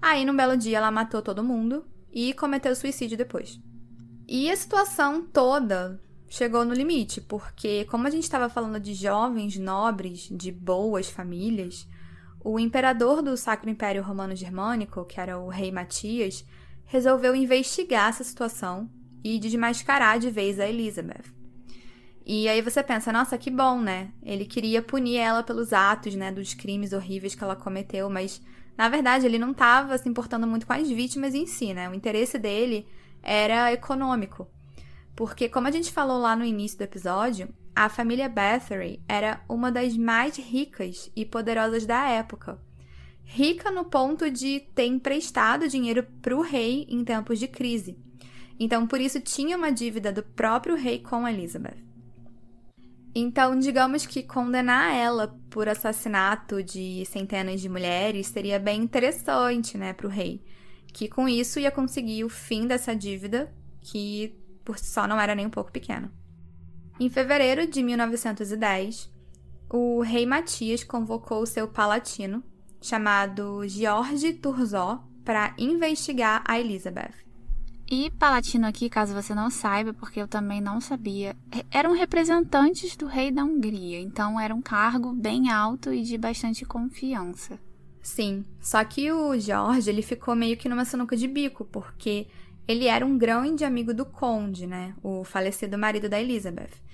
Aí, 0.00 0.24
num 0.24 0.36
belo 0.36 0.56
dia, 0.56 0.78
ela 0.78 0.92
matou 0.92 1.20
todo 1.20 1.42
mundo 1.42 1.84
e 2.12 2.32
cometeu 2.34 2.76
suicídio 2.76 3.18
depois. 3.18 3.60
E 4.28 4.48
a 4.48 4.56
situação 4.56 5.22
toda 5.22 6.00
chegou 6.28 6.64
no 6.64 6.72
limite, 6.72 7.20
porque, 7.20 7.86
como 7.86 8.06
a 8.06 8.10
gente 8.10 8.22
estava 8.22 8.48
falando 8.48 8.78
de 8.78 8.94
jovens 8.94 9.58
nobres, 9.58 10.28
de 10.30 10.52
boas 10.52 11.10
famílias, 11.10 11.84
o 12.44 12.60
imperador 12.60 13.22
do 13.22 13.36
Sacro 13.36 13.68
Império 13.68 14.04
Romano 14.04 14.36
Germânico, 14.36 15.04
que 15.04 15.18
era 15.18 15.36
o 15.36 15.48
rei 15.48 15.72
Matias, 15.72 16.44
resolveu 16.86 17.34
investigar 17.34 18.10
essa 18.10 18.24
situação 18.24 18.88
e 19.22 19.38
desmascarar 19.38 20.18
de 20.18 20.30
vez 20.30 20.60
a 20.60 20.68
Elizabeth. 20.68 21.24
E 22.26 22.48
aí 22.48 22.62
você 22.62 22.82
pensa, 22.82 23.12
nossa, 23.12 23.36
que 23.36 23.50
bom, 23.50 23.80
né? 23.80 24.10
Ele 24.22 24.46
queria 24.46 24.80
punir 24.80 25.16
ela 25.16 25.42
pelos 25.42 25.72
atos, 25.72 26.14
né, 26.14 26.32
dos 26.32 26.54
crimes 26.54 26.92
horríveis 26.92 27.34
que 27.34 27.44
ela 27.44 27.56
cometeu, 27.56 28.08
mas 28.08 28.40
na 28.76 28.88
verdade 28.88 29.26
ele 29.26 29.38
não 29.38 29.50
estava 29.50 29.96
se 29.98 30.08
importando 30.08 30.46
muito 30.46 30.66
com 30.66 30.72
as 30.72 30.88
vítimas 30.88 31.34
em 31.34 31.46
si, 31.46 31.74
né? 31.74 31.88
O 31.88 31.94
interesse 31.94 32.38
dele 32.38 32.86
era 33.22 33.72
econômico. 33.72 34.48
Porque 35.14 35.48
como 35.48 35.68
a 35.68 35.70
gente 35.70 35.92
falou 35.92 36.18
lá 36.18 36.34
no 36.34 36.44
início 36.44 36.78
do 36.78 36.84
episódio, 36.84 37.48
a 37.76 37.88
família 37.88 38.28
Bathory 38.28 39.02
era 39.08 39.40
uma 39.48 39.70
das 39.70 39.96
mais 39.96 40.36
ricas 40.36 41.10
e 41.14 41.24
poderosas 41.24 41.84
da 41.84 42.08
época 42.08 42.58
rica 43.24 43.70
no 43.70 43.84
ponto 43.84 44.30
de 44.30 44.60
ter 44.74 44.86
emprestado 44.86 45.68
dinheiro 45.68 46.04
para 46.22 46.36
o 46.36 46.42
rei 46.42 46.86
em 46.88 47.04
tempos 47.04 47.38
de 47.38 47.48
crise. 47.48 47.98
Então, 48.58 48.86
por 48.86 49.00
isso, 49.00 49.20
tinha 49.20 49.56
uma 49.56 49.72
dívida 49.72 50.12
do 50.12 50.22
próprio 50.22 50.76
rei 50.76 51.00
com 51.00 51.26
Elizabeth. 51.26 51.82
Então, 53.14 53.58
digamos 53.58 54.06
que 54.06 54.22
condenar 54.22 54.92
ela 54.92 55.38
por 55.48 55.68
assassinato 55.68 56.62
de 56.62 57.04
centenas 57.06 57.60
de 57.60 57.68
mulheres 57.68 58.26
seria 58.26 58.58
bem 58.58 58.82
interessante, 58.82 59.78
né, 59.78 59.92
para 59.92 60.06
o 60.06 60.10
rei, 60.10 60.42
que 60.92 61.08
com 61.08 61.28
isso 61.28 61.60
ia 61.60 61.70
conseguir 61.70 62.24
o 62.24 62.28
fim 62.28 62.66
dessa 62.66 62.94
dívida, 62.94 63.52
que 63.80 64.36
por 64.64 64.78
si 64.78 64.86
só 64.86 65.06
não 65.06 65.20
era 65.20 65.34
nem 65.34 65.46
um 65.46 65.50
pouco 65.50 65.70
pequena. 65.70 66.12
Em 66.98 67.08
fevereiro 67.08 67.66
de 67.68 67.82
1910, 67.82 69.12
o 69.68 70.00
rei 70.00 70.26
Matias 70.26 70.82
convocou 70.82 71.42
o 71.42 71.46
seu 71.46 71.68
palatino, 71.68 72.42
chamado 72.84 73.66
George 73.66 74.34
Turzó 74.34 75.02
para 75.24 75.54
investigar 75.56 76.42
a 76.46 76.60
Elizabeth. 76.60 77.14
E 77.90 78.10
Palatino 78.10 78.66
aqui, 78.66 78.90
caso 78.90 79.14
você 79.14 79.34
não 79.34 79.48
saiba, 79.48 79.94
porque 79.94 80.20
eu 80.20 80.28
também 80.28 80.60
não 80.60 80.82
sabia, 80.82 81.34
eram 81.70 81.94
representantes 81.94 82.94
do 82.94 83.06
rei 83.06 83.30
da 83.30 83.42
Hungria, 83.42 83.98
então 84.00 84.38
era 84.38 84.54
um 84.54 84.60
cargo 84.60 85.12
bem 85.12 85.50
alto 85.50 85.94
e 85.94 86.02
de 86.02 86.18
bastante 86.18 86.66
confiança. 86.66 87.58
Sim, 88.02 88.44
só 88.60 88.84
que 88.84 89.10
o 89.10 89.38
George 89.38 89.88
ele 89.88 90.02
ficou 90.02 90.34
meio 90.36 90.56
que 90.58 90.68
numa 90.68 90.84
sinuca 90.84 91.16
de 91.16 91.26
bico, 91.26 91.64
porque 91.64 92.26
ele 92.68 92.86
era 92.86 93.04
um 93.04 93.16
grande 93.16 93.64
amigo 93.64 93.94
do 93.94 94.04
conde, 94.04 94.66
né, 94.66 94.94
o 95.02 95.24
falecido 95.24 95.78
marido 95.78 96.06
da 96.06 96.20
Elizabeth 96.20 96.84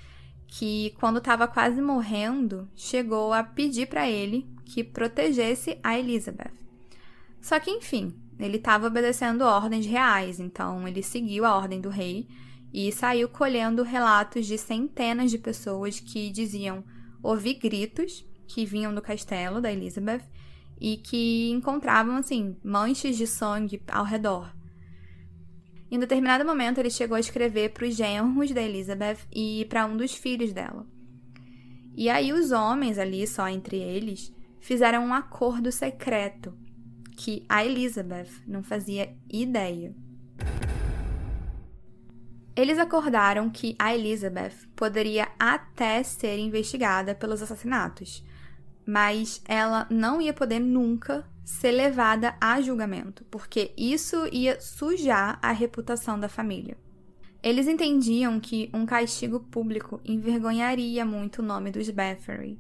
que, 0.51 0.93
quando 0.99 1.19
estava 1.19 1.47
quase 1.47 1.81
morrendo, 1.81 2.69
chegou 2.75 3.33
a 3.33 3.43
pedir 3.45 3.87
para 3.87 4.11
ele 4.11 4.49
que 4.65 4.83
protegesse 4.83 5.79
a 5.81 5.97
Elizabeth. 5.97 6.53
Só 7.41 7.61
que, 7.61 7.71
enfim, 7.71 8.13
ele 8.39 8.57
estava 8.57 8.89
obedecendo 8.89 9.43
ordens 9.43 9.87
reais, 9.87 10.41
então 10.41 10.87
ele 10.89 11.03
seguiu 11.03 11.45
a 11.45 11.57
ordem 11.57 11.81
do 11.81 11.89
rei 11.89 12.27
e 12.73 12.91
saiu 12.91 13.29
colhendo 13.29 13.85
relatos 13.85 14.45
de 14.45 14.59
centenas 14.59 15.31
de 15.31 15.39
pessoas 15.39 16.01
que 16.01 16.31
diziam 16.31 16.85
ouvir 17.23 17.55
gritos 17.55 18.27
que 18.49 18.67
vinham 18.67 18.93
do 18.93 19.01
castelo 19.01 19.61
da 19.61 19.73
Elizabeth 19.73 20.23
e 20.81 20.97
que 20.97 21.51
encontravam 21.51 22.17
assim 22.17 22.57
manchas 22.65 23.17
de 23.17 23.27
sangue 23.27 23.81
ao 23.87 24.05
redor. 24.05 24.53
Em 25.91 25.99
determinado 25.99 26.45
momento, 26.45 26.79
ele 26.79 26.91
chegou 26.91 27.17
a 27.17 27.21
escrever 27.21 27.71
para 27.71 27.87
os 27.87 27.97
genros 27.97 28.53
da 28.53 28.63
Elizabeth 28.63 29.19
e 29.35 29.67
para 29.69 29.87
um 29.87 29.97
dos 29.97 30.15
filhos 30.15 30.53
dela. 30.53 30.87
E 31.97 32.09
aí, 32.09 32.33
os 32.33 32.53
homens 32.53 32.97
ali, 32.97 33.27
só 33.27 33.49
entre 33.49 33.77
eles, 33.77 34.33
fizeram 34.61 35.05
um 35.05 35.13
acordo 35.13 35.73
secreto 35.73 36.57
que 37.17 37.45
a 37.49 37.65
Elizabeth 37.65 38.29
não 38.47 38.63
fazia 38.63 39.15
ideia. 39.29 39.95
Eles 42.55 42.79
acordaram 42.79 43.51
que 43.51 43.75
a 43.79 43.95
Elizabeth 43.95 44.69
poderia 44.77 45.29
até 45.39 46.03
ser 46.03 46.39
investigada 46.39 47.15
pelos 47.15 47.43
assassinatos, 47.43 48.25
mas 48.87 49.43
ela 49.47 49.87
não 49.91 50.21
ia 50.21 50.33
poder 50.33 50.59
nunca 50.59 51.29
ser 51.45 51.73
levada 51.73 52.35
a 52.41 52.61
julgamento, 52.61 53.25
porque 53.31 53.73
isso 53.77 54.29
ia 54.33 54.61
sujar 54.61 55.39
a 55.43 55.53
reputação 55.53 56.19
da 56.19 56.29
família. 56.29 56.77
Eles 57.43 57.67
entendiam 57.67 58.39
que 58.39 58.71
um 58.75 58.85
castigo 58.85 59.41
público 59.41 60.01
envergonharia 60.05 61.05
muito 61.05 61.41
o 61.41 61.45
nome 61.45 61.71
dos 61.71 61.89
Bathory. 61.89 62.59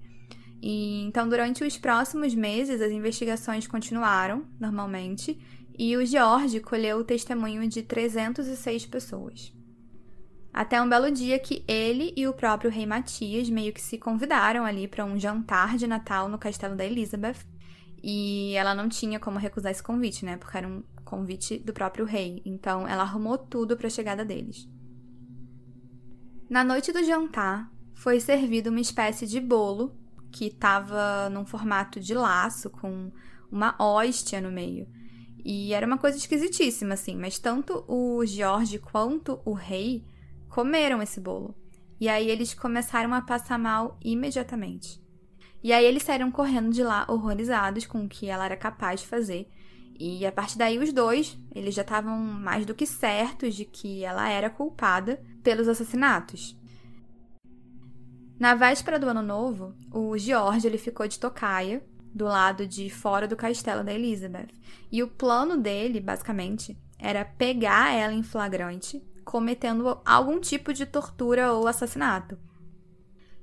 E 0.62 1.02
então, 1.02 1.28
durante 1.28 1.64
os 1.64 1.76
próximos 1.76 2.34
meses, 2.34 2.80
as 2.80 2.90
investigações 2.90 3.66
continuaram 3.66 4.46
normalmente 4.58 5.38
e 5.78 5.96
o 5.96 6.04
George 6.04 6.60
colheu 6.60 6.98
o 6.98 7.04
testemunho 7.04 7.66
de 7.68 7.82
306 7.82 8.86
pessoas. 8.86 9.52
Até 10.52 10.82
um 10.82 10.88
belo 10.88 11.10
dia 11.10 11.38
que 11.38 11.64
ele 11.68 12.12
e 12.16 12.26
o 12.26 12.32
próprio 12.34 12.70
rei 12.70 12.84
Matias 12.84 13.48
meio 13.48 13.72
que 13.72 13.80
se 13.80 13.96
convidaram 13.96 14.64
ali 14.64 14.88
para 14.88 15.04
um 15.04 15.18
jantar 15.18 15.76
de 15.76 15.86
Natal 15.86 16.28
no 16.28 16.38
castelo 16.38 16.74
da 16.74 16.84
Elizabeth 16.84 17.49
e 18.02 18.54
ela 18.54 18.74
não 18.74 18.88
tinha 18.88 19.20
como 19.20 19.38
recusar 19.38 19.72
esse 19.72 19.82
convite, 19.82 20.24
né? 20.24 20.36
Porque 20.36 20.56
era 20.56 20.66
um 20.66 20.82
convite 21.04 21.58
do 21.58 21.72
próprio 21.72 22.04
rei. 22.04 22.42
Então 22.44 22.86
ela 22.86 23.02
arrumou 23.02 23.36
tudo 23.36 23.76
para 23.76 23.86
a 23.86 23.90
chegada 23.90 24.24
deles. 24.24 24.68
Na 26.48 26.64
noite 26.64 26.92
do 26.92 27.04
jantar, 27.04 27.70
foi 27.94 28.18
servido 28.18 28.70
uma 28.70 28.80
espécie 28.80 29.26
de 29.26 29.40
bolo 29.40 29.94
que 30.32 30.46
estava 30.46 31.28
num 31.30 31.44
formato 31.44 32.00
de 32.00 32.14
laço 32.14 32.70
com 32.70 33.12
uma 33.50 33.74
hóstia 33.78 34.40
no 34.40 34.50
meio. 34.50 34.88
E 35.44 35.72
era 35.72 35.86
uma 35.86 35.98
coisa 35.98 36.16
esquisitíssima, 36.16 36.94
assim, 36.94 37.16
mas 37.16 37.38
tanto 37.38 37.84
o 37.88 38.24
George 38.24 38.78
quanto 38.78 39.40
o 39.44 39.52
rei 39.52 40.04
comeram 40.48 41.02
esse 41.02 41.20
bolo. 41.20 41.54
E 42.00 42.08
aí 42.08 42.28
eles 42.28 42.54
começaram 42.54 43.12
a 43.12 43.20
passar 43.20 43.58
mal 43.58 43.98
imediatamente. 44.02 45.00
E 45.62 45.72
aí 45.72 45.84
eles 45.84 46.02
saíram 46.02 46.30
correndo 46.30 46.70
de 46.70 46.82
lá 46.82 47.04
horrorizados 47.08 47.86
com 47.86 48.04
o 48.04 48.08
que 48.08 48.28
ela 48.28 48.44
era 48.44 48.56
capaz 48.56 49.00
de 49.00 49.06
fazer. 49.06 49.48
E 49.98 50.24
a 50.24 50.32
partir 50.32 50.56
daí 50.56 50.78
os 50.78 50.92
dois, 50.92 51.38
eles 51.54 51.74
já 51.74 51.82
estavam 51.82 52.16
mais 52.16 52.64
do 52.64 52.74
que 52.74 52.86
certos 52.86 53.54
de 53.54 53.66
que 53.66 54.02
ela 54.02 54.28
era 54.28 54.48
culpada 54.48 55.22
pelos 55.42 55.68
assassinatos. 55.68 56.56
Na 58.38 58.54
véspera 58.54 58.98
do 58.98 59.06
ano 59.06 59.20
novo, 59.20 59.74
o 59.92 60.16
George 60.16 60.66
ele 60.66 60.78
ficou 60.78 61.06
de 61.06 61.18
tocaia 61.18 61.84
do 62.14 62.24
lado 62.24 62.66
de 62.66 62.88
fora 62.88 63.28
do 63.28 63.36
castelo 63.36 63.84
da 63.84 63.92
Elizabeth. 63.92 64.48
E 64.90 65.02
o 65.02 65.08
plano 65.08 65.58
dele, 65.58 66.00
basicamente, 66.00 66.76
era 66.98 67.22
pegar 67.24 67.92
ela 67.92 68.14
em 68.14 68.22
flagrante, 68.22 69.02
cometendo 69.24 70.00
algum 70.06 70.40
tipo 70.40 70.72
de 70.72 70.86
tortura 70.86 71.52
ou 71.52 71.68
assassinato. 71.68 72.38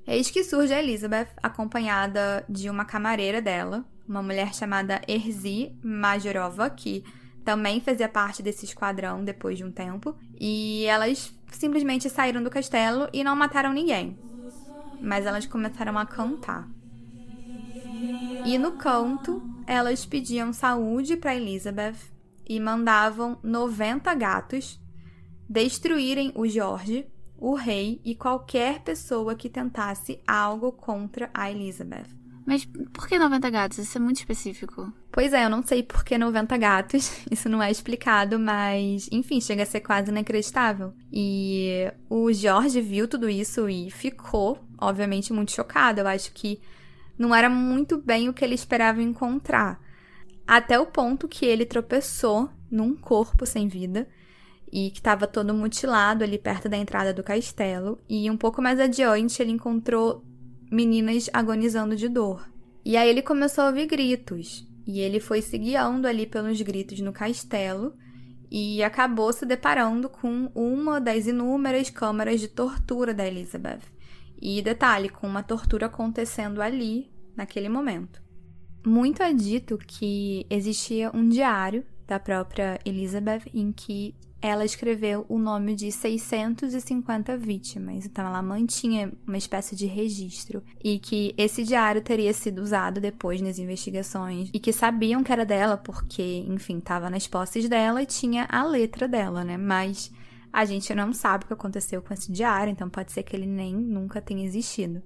Eis 0.08 0.32
que 0.32 0.42
surge 0.42 0.74
a 0.74 0.82
Elizabeth, 0.82 1.28
acompanhada 1.44 2.46
de 2.48 2.70
uma 2.70 2.86
camareira 2.86 3.42
dela, 3.42 3.84
uma 4.08 4.24
mulher 4.24 4.54
chamada 4.54 5.02
Erzi 5.06 5.78
Majorova, 5.84 6.70
que 6.70 7.04
também 7.44 7.82
fazia 7.82 8.08
parte 8.08 8.42
desse 8.42 8.64
esquadrão 8.64 9.22
depois 9.22 9.58
de 9.58 9.66
um 9.66 9.72
tempo, 9.72 10.16
e 10.40 10.86
elas 10.86 11.38
simplesmente 11.52 12.10
saíram 12.10 12.42
do 12.42 12.50
castelo 12.50 13.10
e 13.12 13.22
não 13.22 13.36
mataram 13.36 13.74
ninguém. 13.74 14.18
Mas 15.02 15.26
elas 15.26 15.46
começaram 15.46 15.98
a 15.98 16.06
cantar. 16.06 16.70
E 18.46 18.58
no 18.58 18.74
canto, 18.74 19.44
elas 19.66 20.06
pediam 20.06 20.54
saúde 20.54 21.18
para 21.18 21.36
Elizabeth 21.36 21.98
e 22.48 22.62
mandavam 22.62 23.38
90 23.44 24.14
gatos 24.16 24.80
destruírem 25.50 26.32
o 26.34 26.48
George, 26.48 27.06
o 27.38 27.54
rei 27.54 28.02
e 28.04 28.16
qualquer 28.16 28.80
pessoa 28.80 29.36
que 29.36 29.50
tentasse 29.50 30.20
algo 30.28 30.72
contra 30.72 31.30
a 31.34 31.52
Elizabeth. 31.52 32.18
Mas 32.48 32.64
por 32.94 33.08
que 33.10 33.20
90 33.20 33.50
gatos? 33.50 33.78
Isso 33.78 33.98
é 33.98 34.02
muito 34.02 34.20
específico. 34.20 34.92
Pois 35.12 35.34
é, 35.34 35.44
eu 35.44 35.50
não 35.50 35.62
sei 35.62 35.84
por 35.84 36.06
que 36.06 36.18
90 36.18 36.58
gatos, 36.58 37.12
isso 37.30 37.50
não 37.50 37.62
é 37.62 37.70
explicado, 37.70 38.40
mas 38.40 39.10
enfim, 39.12 39.42
chega 39.42 39.64
a 39.64 39.66
ser 39.66 39.82
quase 39.82 40.10
inacreditável. 40.10 40.94
E 41.12 41.92
o 42.10 42.32
George 42.32 42.80
viu 42.80 43.06
tudo 43.06 43.28
isso 43.28 43.68
e 43.68 43.92
ficou, 43.92 44.60
obviamente, 44.78 45.34
muito 45.34 45.52
chocado. 45.52 46.00
Eu 46.00 46.08
acho 46.08 46.32
que 46.32 46.62
não 47.18 47.36
era 47.36 47.50
muito 47.50 47.98
bem 47.98 48.30
o 48.30 48.34
que 48.34 48.46
ele 48.46 48.56
esperava 48.56 49.02
encontrar. 49.02 49.82
Até 50.48 50.80
o 50.80 50.86
ponto 50.86 51.28
que 51.28 51.46
ele 51.46 51.66
tropeçou 51.66 52.50
num 52.72 52.96
corpo 52.96 53.46
sem 53.46 53.68
vida 53.68 54.08
e 54.72 54.92
que 54.92 55.00
estava 55.00 55.28
todo 55.28 55.54
mutilado 55.54 56.24
ali 56.24 56.38
perto 56.38 56.68
da 56.68 56.78
entrada 56.78 57.14
do 57.14 57.24
castelo. 57.24 58.00
E 58.08 58.30
um 58.30 58.38
pouco 58.38 58.62
mais 58.62 58.80
adiante 58.80 59.42
ele 59.42 59.52
encontrou 59.52 60.24
meninas 60.72 61.30
agonizando 61.34 61.96
de 61.96 62.10
dor. 62.10 62.48
E 62.84 62.96
aí 62.98 63.10
ele 63.10 63.22
começou 63.22 63.64
a 63.64 63.68
ouvir 63.68 63.88
gritos. 63.88 64.68
E 64.86 65.00
ele 65.00 65.20
foi 65.20 65.42
se 65.42 65.58
guiando 65.58 66.08
ali 66.08 66.26
pelos 66.26 66.62
gritos 66.62 67.00
no 67.02 67.12
castelo 67.12 67.94
e 68.50 68.82
acabou 68.82 69.32
se 69.34 69.46
deparando 69.46 70.08
com 70.08 70.50
uma 70.56 71.02
das 71.02 71.28
inúmeras 71.28 71.90
câmaras 71.90 72.40
de 72.40 72.48
tortura 72.48 73.14
da 73.14 73.28
Elizabeth. 73.28 73.82
E 74.42 74.62
detalhe, 74.62 75.10
com 75.10 75.28
uma 75.28 75.44
tortura 75.44 75.88
acontecendo 75.88 76.62
ali, 76.62 77.12
naquele 77.36 77.68
momento. 77.68 78.22
Muito 78.86 79.22
é 79.22 79.34
dito 79.34 79.78
que 79.78 80.46
existia 80.50 81.12
um 81.14 81.28
diário 81.28 81.86
da 82.08 82.20
própria 82.20 82.80
Elizabeth 82.86 83.42
em 83.54 83.72
que 83.72 84.16
ela 84.42 84.64
escreveu 84.64 85.26
o 85.28 85.40
nome 85.40 85.76
de 85.76 85.92
650 85.92 87.38
vítimas. 87.38 88.06
Então 88.06 88.26
ela 88.26 88.42
mantinha 88.42 89.12
uma 89.28 89.38
espécie 89.38 89.76
de 89.76 89.86
registro 89.86 90.64
e 90.84 91.00
que 91.00 91.34
esse 91.38 91.64
diário 91.64 92.02
teria 92.02 92.34
sido 92.34 92.62
usado 92.62 93.02
depois 93.02 93.42
nas 93.42 93.58
investigações 93.60 94.50
e 94.54 94.60
que 94.60 94.72
sabiam 94.72 95.24
que 95.24 95.32
era 95.32 95.46
dela 95.46 95.78
porque, 95.78 96.46
enfim, 96.48 96.78
estava 96.78 97.10
nas 97.10 97.28
posses 97.28 97.68
dela 97.68 98.02
e 98.02 98.06
tinha 98.06 98.46
a 98.50 98.64
letra 98.64 99.08
dela, 99.08 99.44
né? 99.44 99.58
Mas 99.58 100.12
a 100.52 100.66
gente 100.66 100.94
não 100.94 101.14
sabe 101.14 101.44
o 101.44 101.48
que 101.48 101.54
aconteceu 101.54 102.02
com 102.02 102.14
esse 102.14 102.32
diário, 102.32 102.72
então 102.72 102.90
pode 102.90 103.12
ser 103.12 103.24
que 103.24 103.36
ele 103.36 103.46
nem 103.46 103.76
nunca 103.76 104.22
tenha 104.22 104.46
existido. 104.46 105.02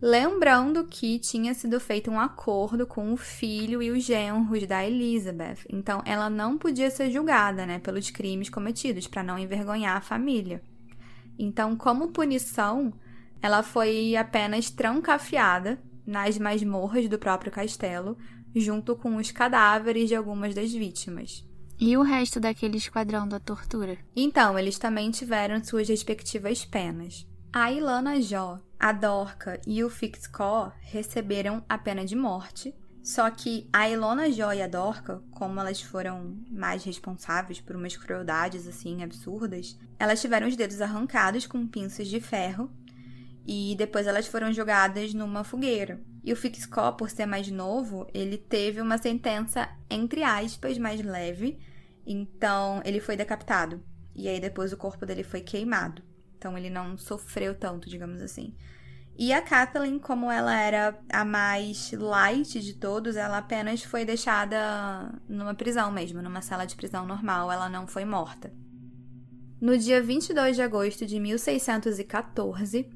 Lembrando 0.00 0.84
que 0.84 1.18
tinha 1.18 1.52
sido 1.54 1.80
feito 1.80 2.08
um 2.08 2.20
acordo 2.20 2.86
com 2.86 3.12
o 3.12 3.16
filho 3.16 3.82
e 3.82 3.90
os 3.90 4.04
genros 4.04 4.64
da 4.64 4.86
Elizabeth, 4.86 5.66
então 5.68 6.00
ela 6.04 6.30
não 6.30 6.56
podia 6.56 6.88
ser 6.88 7.10
julgada, 7.10 7.66
né, 7.66 7.80
pelos 7.80 8.08
crimes 8.08 8.48
cometidos 8.48 9.08
para 9.08 9.24
não 9.24 9.36
envergonhar 9.36 9.96
a 9.96 10.00
família. 10.00 10.62
Então, 11.36 11.76
como 11.76 12.12
punição, 12.12 12.92
ela 13.42 13.62
foi 13.64 14.14
apenas 14.14 14.70
trancafiada 14.70 15.80
nas 16.06 16.38
masmorras 16.38 17.08
do 17.08 17.18
próprio 17.18 17.50
castelo, 17.50 18.16
junto 18.54 18.94
com 18.94 19.16
os 19.16 19.32
cadáveres 19.32 20.08
de 20.08 20.14
algumas 20.14 20.54
das 20.54 20.72
vítimas. 20.72 21.44
E 21.80 21.96
o 21.96 22.02
resto 22.02 22.40
daquele 22.40 22.76
esquadrão 22.76 23.28
da 23.28 23.38
tortura? 23.38 23.98
Então, 24.14 24.58
eles 24.58 24.78
também 24.78 25.10
tiveram 25.10 25.62
suas 25.62 25.88
respectivas 25.88 26.64
penas. 26.64 27.26
A 27.52 27.70
Ilana 27.70 28.20
Jó, 28.20 28.60
a 28.78 28.92
Dorca 28.92 29.60
e 29.66 29.82
o 29.82 29.90
Fixcó 29.90 30.72
receberam 30.80 31.64
a 31.68 31.76
pena 31.76 32.04
de 32.04 32.14
morte, 32.14 32.74
só 33.02 33.28
que 33.30 33.68
a 33.72 33.88
Ilona 33.88 34.30
Jó 34.30 34.52
e 34.52 34.62
a 34.62 34.68
Dorca, 34.68 35.22
como 35.30 35.58
elas 35.58 35.80
foram 35.82 36.36
mais 36.50 36.84
responsáveis 36.84 37.60
por 37.60 37.74
umas 37.74 37.96
crueldades 37.96 38.66
assim 38.68 39.02
absurdas, 39.02 39.78
elas 39.98 40.20
tiveram 40.20 40.46
os 40.46 40.54
dedos 40.54 40.80
arrancados 40.80 41.46
com 41.46 41.66
pinças 41.66 42.06
de 42.06 42.20
ferro 42.20 42.70
e 43.46 43.74
depois 43.76 44.06
elas 44.06 44.26
foram 44.26 44.52
jogadas 44.52 45.14
numa 45.14 45.42
fogueira. 45.42 46.00
E 46.22 46.32
o 46.32 46.36
Fixcó, 46.36 46.92
por 46.92 47.08
ser 47.08 47.24
mais 47.24 47.50
novo, 47.50 48.06
ele 48.12 48.36
teve 48.36 48.80
uma 48.80 48.98
sentença 48.98 49.68
entre 49.88 50.22
aspas 50.22 50.76
mais 50.76 51.02
leve, 51.02 51.58
então 52.06 52.82
ele 52.84 53.00
foi 53.00 53.16
decapitado. 53.16 53.82
E 54.14 54.28
aí 54.28 54.38
depois 54.38 54.72
o 54.72 54.76
corpo 54.76 55.06
dele 55.06 55.22
foi 55.22 55.40
queimado. 55.40 56.02
Então 56.38 56.56
ele 56.56 56.70
não 56.70 56.96
sofreu 56.96 57.54
tanto, 57.54 57.90
digamos 57.90 58.22
assim. 58.22 58.54
E 59.18 59.32
a 59.32 59.42
Kathleen, 59.42 59.98
como 59.98 60.30
ela 60.30 60.56
era 60.56 60.96
a 61.12 61.24
mais 61.24 61.90
light 61.90 62.60
de 62.60 62.74
todos, 62.74 63.16
ela 63.16 63.38
apenas 63.38 63.82
foi 63.82 64.04
deixada 64.04 65.12
numa 65.28 65.54
prisão 65.54 65.90
mesmo, 65.90 66.22
numa 66.22 66.40
sala 66.40 66.64
de 66.64 66.76
prisão 66.76 67.04
normal, 67.04 67.50
ela 67.50 67.68
não 67.68 67.84
foi 67.84 68.04
morta. 68.04 68.52
No 69.60 69.76
dia 69.76 70.00
22 70.00 70.54
de 70.54 70.62
agosto 70.62 71.04
de 71.04 71.18
1614, 71.18 72.88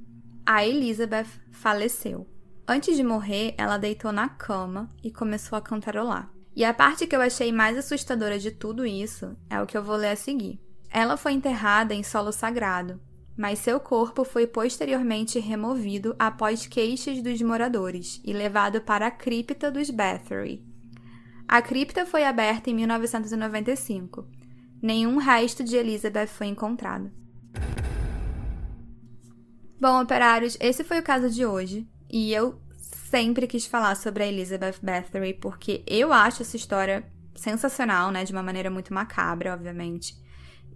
a 0.46 0.64
Elizabeth 0.64 1.26
faleceu. 1.50 2.24
Antes 2.68 2.96
de 2.96 3.02
morrer, 3.02 3.56
ela 3.58 3.76
deitou 3.76 4.12
na 4.12 4.28
cama 4.28 4.88
e 5.02 5.10
começou 5.10 5.58
a 5.58 5.60
cantarolar. 5.60 6.32
E 6.54 6.64
a 6.64 6.72
parte 6.72 7.04
que 7.04 7.16
eu 7.16 7.20
achei 7.20 7.50
mais 7.50 7.76
assustadora 7.76 8.38
de 8.38 8.52
tudo 8.52 8.86
isso 8.86 9.36
é 9.50 9.60
o 9.60 9.66
que 9.66 9.76
eu 9.76 9.82
vou 9.82 9.96
ler 9.96 10.10
a 10.10 10.16
seguir. 10.16 10.60
Ela 10.88 11.16
foi 11.16 11.32
enterrada 11.32 11.94
em 11.94 12.04
solo 12.04 12.30
sagrado, 12.30 13.00
mas 13.36 13.58
seu 13.58 13.80
corpo 13.80 14.24
foi 14.24 14.46
posteriormente 14.46 15.38
removido 15.38 16.14
após 16.18 16.66
queixas 16.66 17.22
dos 17.22 17.40
moradores 17.42 18.20
e 18.24 18.32
levado 18.32 18.80
para 18.80 19.06
a 19.06 19.10
cripta 19.10 19.70
dos 19.70 19.90
Bathory. 19.90 20.64
A 21.48 21.60
cripta 21.60 22.06
foi 22.06 22.24
aberta 22.24 22.70
em 22.70 22.74
1995. 22.74 24.26
Nenhum 24.80 25.16
resto 25.18 25.62
de 25.62 25.76
Elizabeth 25.76 26.28
foi 26.28 26.46
encontrado. 26.46 27.10
Bom, 29.80 30.00
operários, 30.00 30.56
esse 30.60 30.84
foi 30.84 31.00
o 31.00 31.02
caso 31.02 31.28
de 31.28 31.44
hoje, 31.44 31.88
e 32.10 32.32
eu 32.32 32.60
sempre 32.78 33.46
quis 33.46 33.66
falar 33.66 33.96
sobre 33.96 34.22
a 34.22 34.26
Elizabeth 34.26 34.76
Bathory 34.82 35.34
porque 35.34 35.82
eu 35.86 36.12
acho 36.12 36.42
essa 36.42 36.56
história 36.56 37.04
sensacional, 37.34 38.10
né, 38.10 38.24
de 38.24 38.32
uma 38.32 38.42
maneira 38.42 38.70
muito 38.70 38.94
macabra, 38.94 39.52
obviamente. 39.52 40.21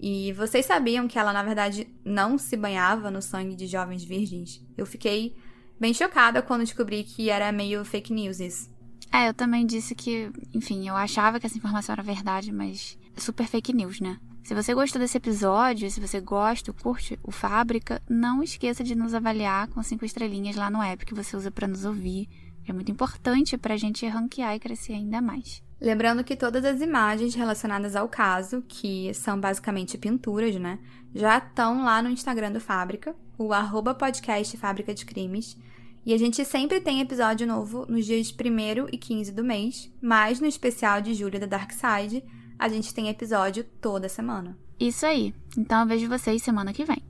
E 0.00 0.32
vocês 0.32 0.66
sabiam 0.66 1.08
que 1.08 1.18
ela, 1.18 1.32
na 1.32 1.42
verdade, 1.42 1.88
não 2.04 2.36
se 2.36 2.56
banhava 2.56 3.10
no 3.10 3.22
sangue 3.22 3.54
de 3.54 3.66
jovens 3.66 4.04
virgens? 4.04 4.64
Eu 4.76 4.84
fiquei 4.84 5.34
bem 5.80 5.94
chocada 5.94 6.42
quando 6.42 6.64
descobri 6.64 7.02
que 7.02 7.30
era 7.30 7.50
meio 7.52 7.84
fake 7.84 8.12
news 8.12 8.40
isso. 8.40 8.70
É, 9.12 9.28
eu 9.28 9.34
também 9.34 9.64
disse 9.64 9.94
que, 9.94 10.30
enfim, 10.52 10.88
eu 10.88 10.94
achava 10.94 11.40
que 11.40 11.46
essa 11.46 11.56
informação 11.56 11.92
era 11.92 12.02
verdade, 12.02 12.52
mas 12.52 12.98
super 13.16 13.46
fake 13.46 13.72
news, 13.72 14.00
né? 14.00 14.18
Se 14.44 14.54
você 14.54 14.74
gostou 14.74 15.00
desse 15.00 15.16
episódio, 15.16 15.90
se 15.90 16.00
você 16.00 16.20
gosta, 16.20 16.72
curte 16.72 17.18
o 17.22 17.32
Fábrica, 17.32 18.00
não 18.08 18.42
esqueça 18.42 18.84
de 18.84 18.94
nos 18.94 19.12
avaliar 19.14 19.66
com 19.68 19.82
cinco 19.82 20.04
estrelinhas 20.04 20.54
lá 20.54 20.70
no 20.70 20.80
app 20.80 21.04
que 21.04 21.14
você 21.14 21.36
usa 21.36 21.50
para 21.50 21.66
nos 21.66 21.84
ouvir. 21.84 22.28
É 22.64 22.72
muito 22.72 22.90
importante 22.90 23.56
para 23.58 23.74
a 23.74 23.76
gente 23.76 24.06
ranquear 24.06 24.54
e 24.54 24.60
crescer 24.60 24.92
ainda 24.92 25.20
mais. 25.20 25.62
Lembrando 25.80 26.24
que 26.24 26.34
todas 26.34 26.64
as 26.64 26.80
imagens 26.80 27.34
relacionadas 27.34 27.94
ao 27.94 28.08
caso, 28.08 28.62
que 28.66 29.12
são 29.12 29.38
basicamente 29.38 29.98
pinturas, 29.98 30.56
né, 30.56 30.78
já 31.14 31.38
estão 31.38 31.84
lá 31.84 32.02
no 32.02 32.08
Instagram 32.08 32.52
do 32.52 32.60
Fábrica, 32.60 33.14
o 33.38 33.52
arroba 33.52 33.94
podcast 33.94 34.56
Fábrica 34.56 34.94
de 34.94 35.04
Crimes. 35.04 35.56
E 36.04 36.14
a 36.14 36.18
gente 36.18 36.44
sempre 36.44 36.80
tem 36.80 37.00
episódio 37.00 37.46
novo 37.46 37.84
nos 37.88 38.06
dias 38.06 38.32
1 38.32 38.88
e 38.92 38.96
15 38.96 39.32
do 39.32 39.44
mês, 39.44 39.92
mas 40.00 40.40
no 40.40 40.46
especial 40.46 41.00
de 41.02 41.12
julho 41.14 41.38
da 41.38 41.46
Dark 41.46 41.72
Side, 41.72 42.24
a 42.58 42.68
gente 42.68 42.94
tem 42.94 43.08
episódio 43.08 43.64
toda 43.80 44.08
semana. 44.08 44.56
Isso 44.78 45.04
aí. 45.04 45.34
Então 45.58 45.80
eu 45.80 45.86
vejo 45.86 46.08
vocês 46.08 46.42
semana 46.42 46.72
que 46.72 46.84
vem. 46.84 47.02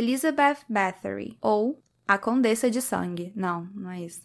Elizabeth 0.00 0.58
Bathory, 0.68 1.36
ou 1.42 1.82
A 2.08 2.16
Condessa 2.16 2.70
de 2.70 2.80
Sangue. 2.80 3.32
Não, 3.36 3.68
não 3.74 3.90
é 3.90 4.00
isso. 4.00 4.22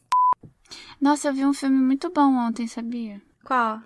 Nossa, 0.99 1.27
eu 1.27 1.33
vi 1.33 1.45
um 1.45 1.53
filme 1.53 1.77
muito 1.77 2.09
bom 2.09 2.33
ontem, 2.37 2.65
sabia? 2.65 3.21
Qual? 3.43 3.81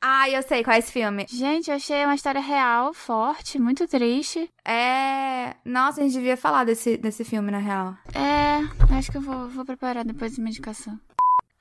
Ah, 0.00 0.28
eu 0.30 0.42
sei 0.42 0.64
qual 0.64 0.74
é 0.74 0.78
esse 0.78 0.92
filme. 0.92 1.26
Gente, 1.28 1.70
eu 1.70 1.76
achei 1.76 2.04
uma 2.04 2.14
história 2.14 2.40
real, 2.40 2.94
forte, 2.94 3.58
muito 3.58 3.86
triste. 3.86 4.50
É. 4.64 5.54
Nossa, 5.64 6.00
a 6.00 6.04
gente 6.04 6.14
devia 6.14 6.36
falar 6.36 6.64
desse, 6.64 6.96
desse 6.96 7.24
filme, 7.24 7.50
na 7.50 7.58
real. 7.58 7.96
É, 8.14 8.94
acho 8.96 9.10
que 9.10 9.18
eu 9.18 9.22
vou, 9.22 9.48
vou 9.48 9.64
preparar 9.64 10.04
depois 10.04 10.38
uma 10.38 10.48
indicação. 10.48 10.98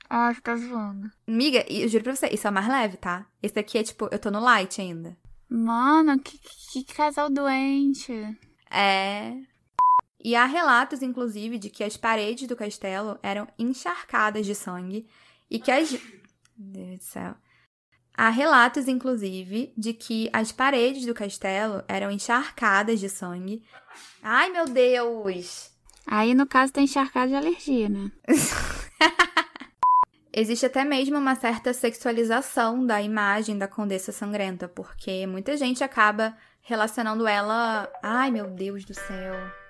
Ah, 0.09 0.33
você 0.33 0.41
tá 0.41 0.55
zoando. 0.55 1.11
Miga, 1.27 1.65
eu 1.67 1.87
juro 1.89 2.03
pra 2.03 2.15
você, 2.15 2.27
isso 2.27 2.47
é 2.47 2.49
o 2.49 2.53
mais 2.53 2.67
leve, 2.67 2.97
tá? 2.97 3.25
Esse 3.41 3.55
daqui 3.55 3.77
é 3.77 3.83
tipo, 3.83 4.07
eu 4.11 4.19
tô 4.19 4.31
no 4.31 4.39
light 4.39 4.79
ainda. 4.79 5.17
Mano, 5.49 6.19
que, 6.19 6.39
que 6.71 6.83
casal 6.93 7.29
doente. 7.29 8.13
É. 8.71 9.35
E 10.25 10.35
há 10.35 10.45
relatos, 10.45 11.03
inclusive, 11.03 11.59
de 11.59 11.69
que 11.69 11.83
as 11.83 11.95
paredes 11.95 12.47
do 12.47 12.55
castelo 12.55 13.19
eram 13.21 13.47
encharcadas 13.59 14.43
de 14.43 14.55
sangue 14.55 15.07
e 15.51 15.59
que 15.59 15.69
as. 15.69 15.91
Meu 15.91 16.01
Deus 16.57 16.97
do 16.97 17.03
céu. 17.03 17.35
Há 18.17 18.29
relatos, 18.29 18.87
inclusive, 18.87 19.71
de 19.77 19.93
que 19.93 20.27
as 20.33 20.51
paredes 20.51 21.05
do 21.05 21.13
castelo 21.13 21.83
eram 21.87 22.09
encharcadas 22.09 22.99
de 22.99 23.07
sangue. 23.07 23.61
Ai, 24.23 24.49
meu 24.49 24.65
Deus! 24.65 25.69
Aí, 26.07 26.33
no 26.33 26.47
caso, 26.47 26.73
tá 26.73 26.81
encharcado 26.81 27.27
de 27.27 27.35
alergia, 27.35 27.87
né? 27.87 28.11
Existe 30.33 30.65
até 30.65 30.83
mesmo 30.83 31.19
uma 31.19 31.35
certa 31.35 31.71
sexualização 31.71 32.83
da 32.83 32.99
imagem 32.99 33.59
da 33.59 33.67
Condessa 33.67 34.11
Sangrenta, 34.11 34.67
porque 34.67 35.27
muita 35.27 35.55
gente 35.55 35.83
acaba 35.83 36.35
relacionando 36.63 37.27
ela. 37.27 37.87
Ai, 38.01 38.31
meu 38.31 38.49
Deus 38.49 38.83
do 38.85 38.95
céu! 38.95 39.64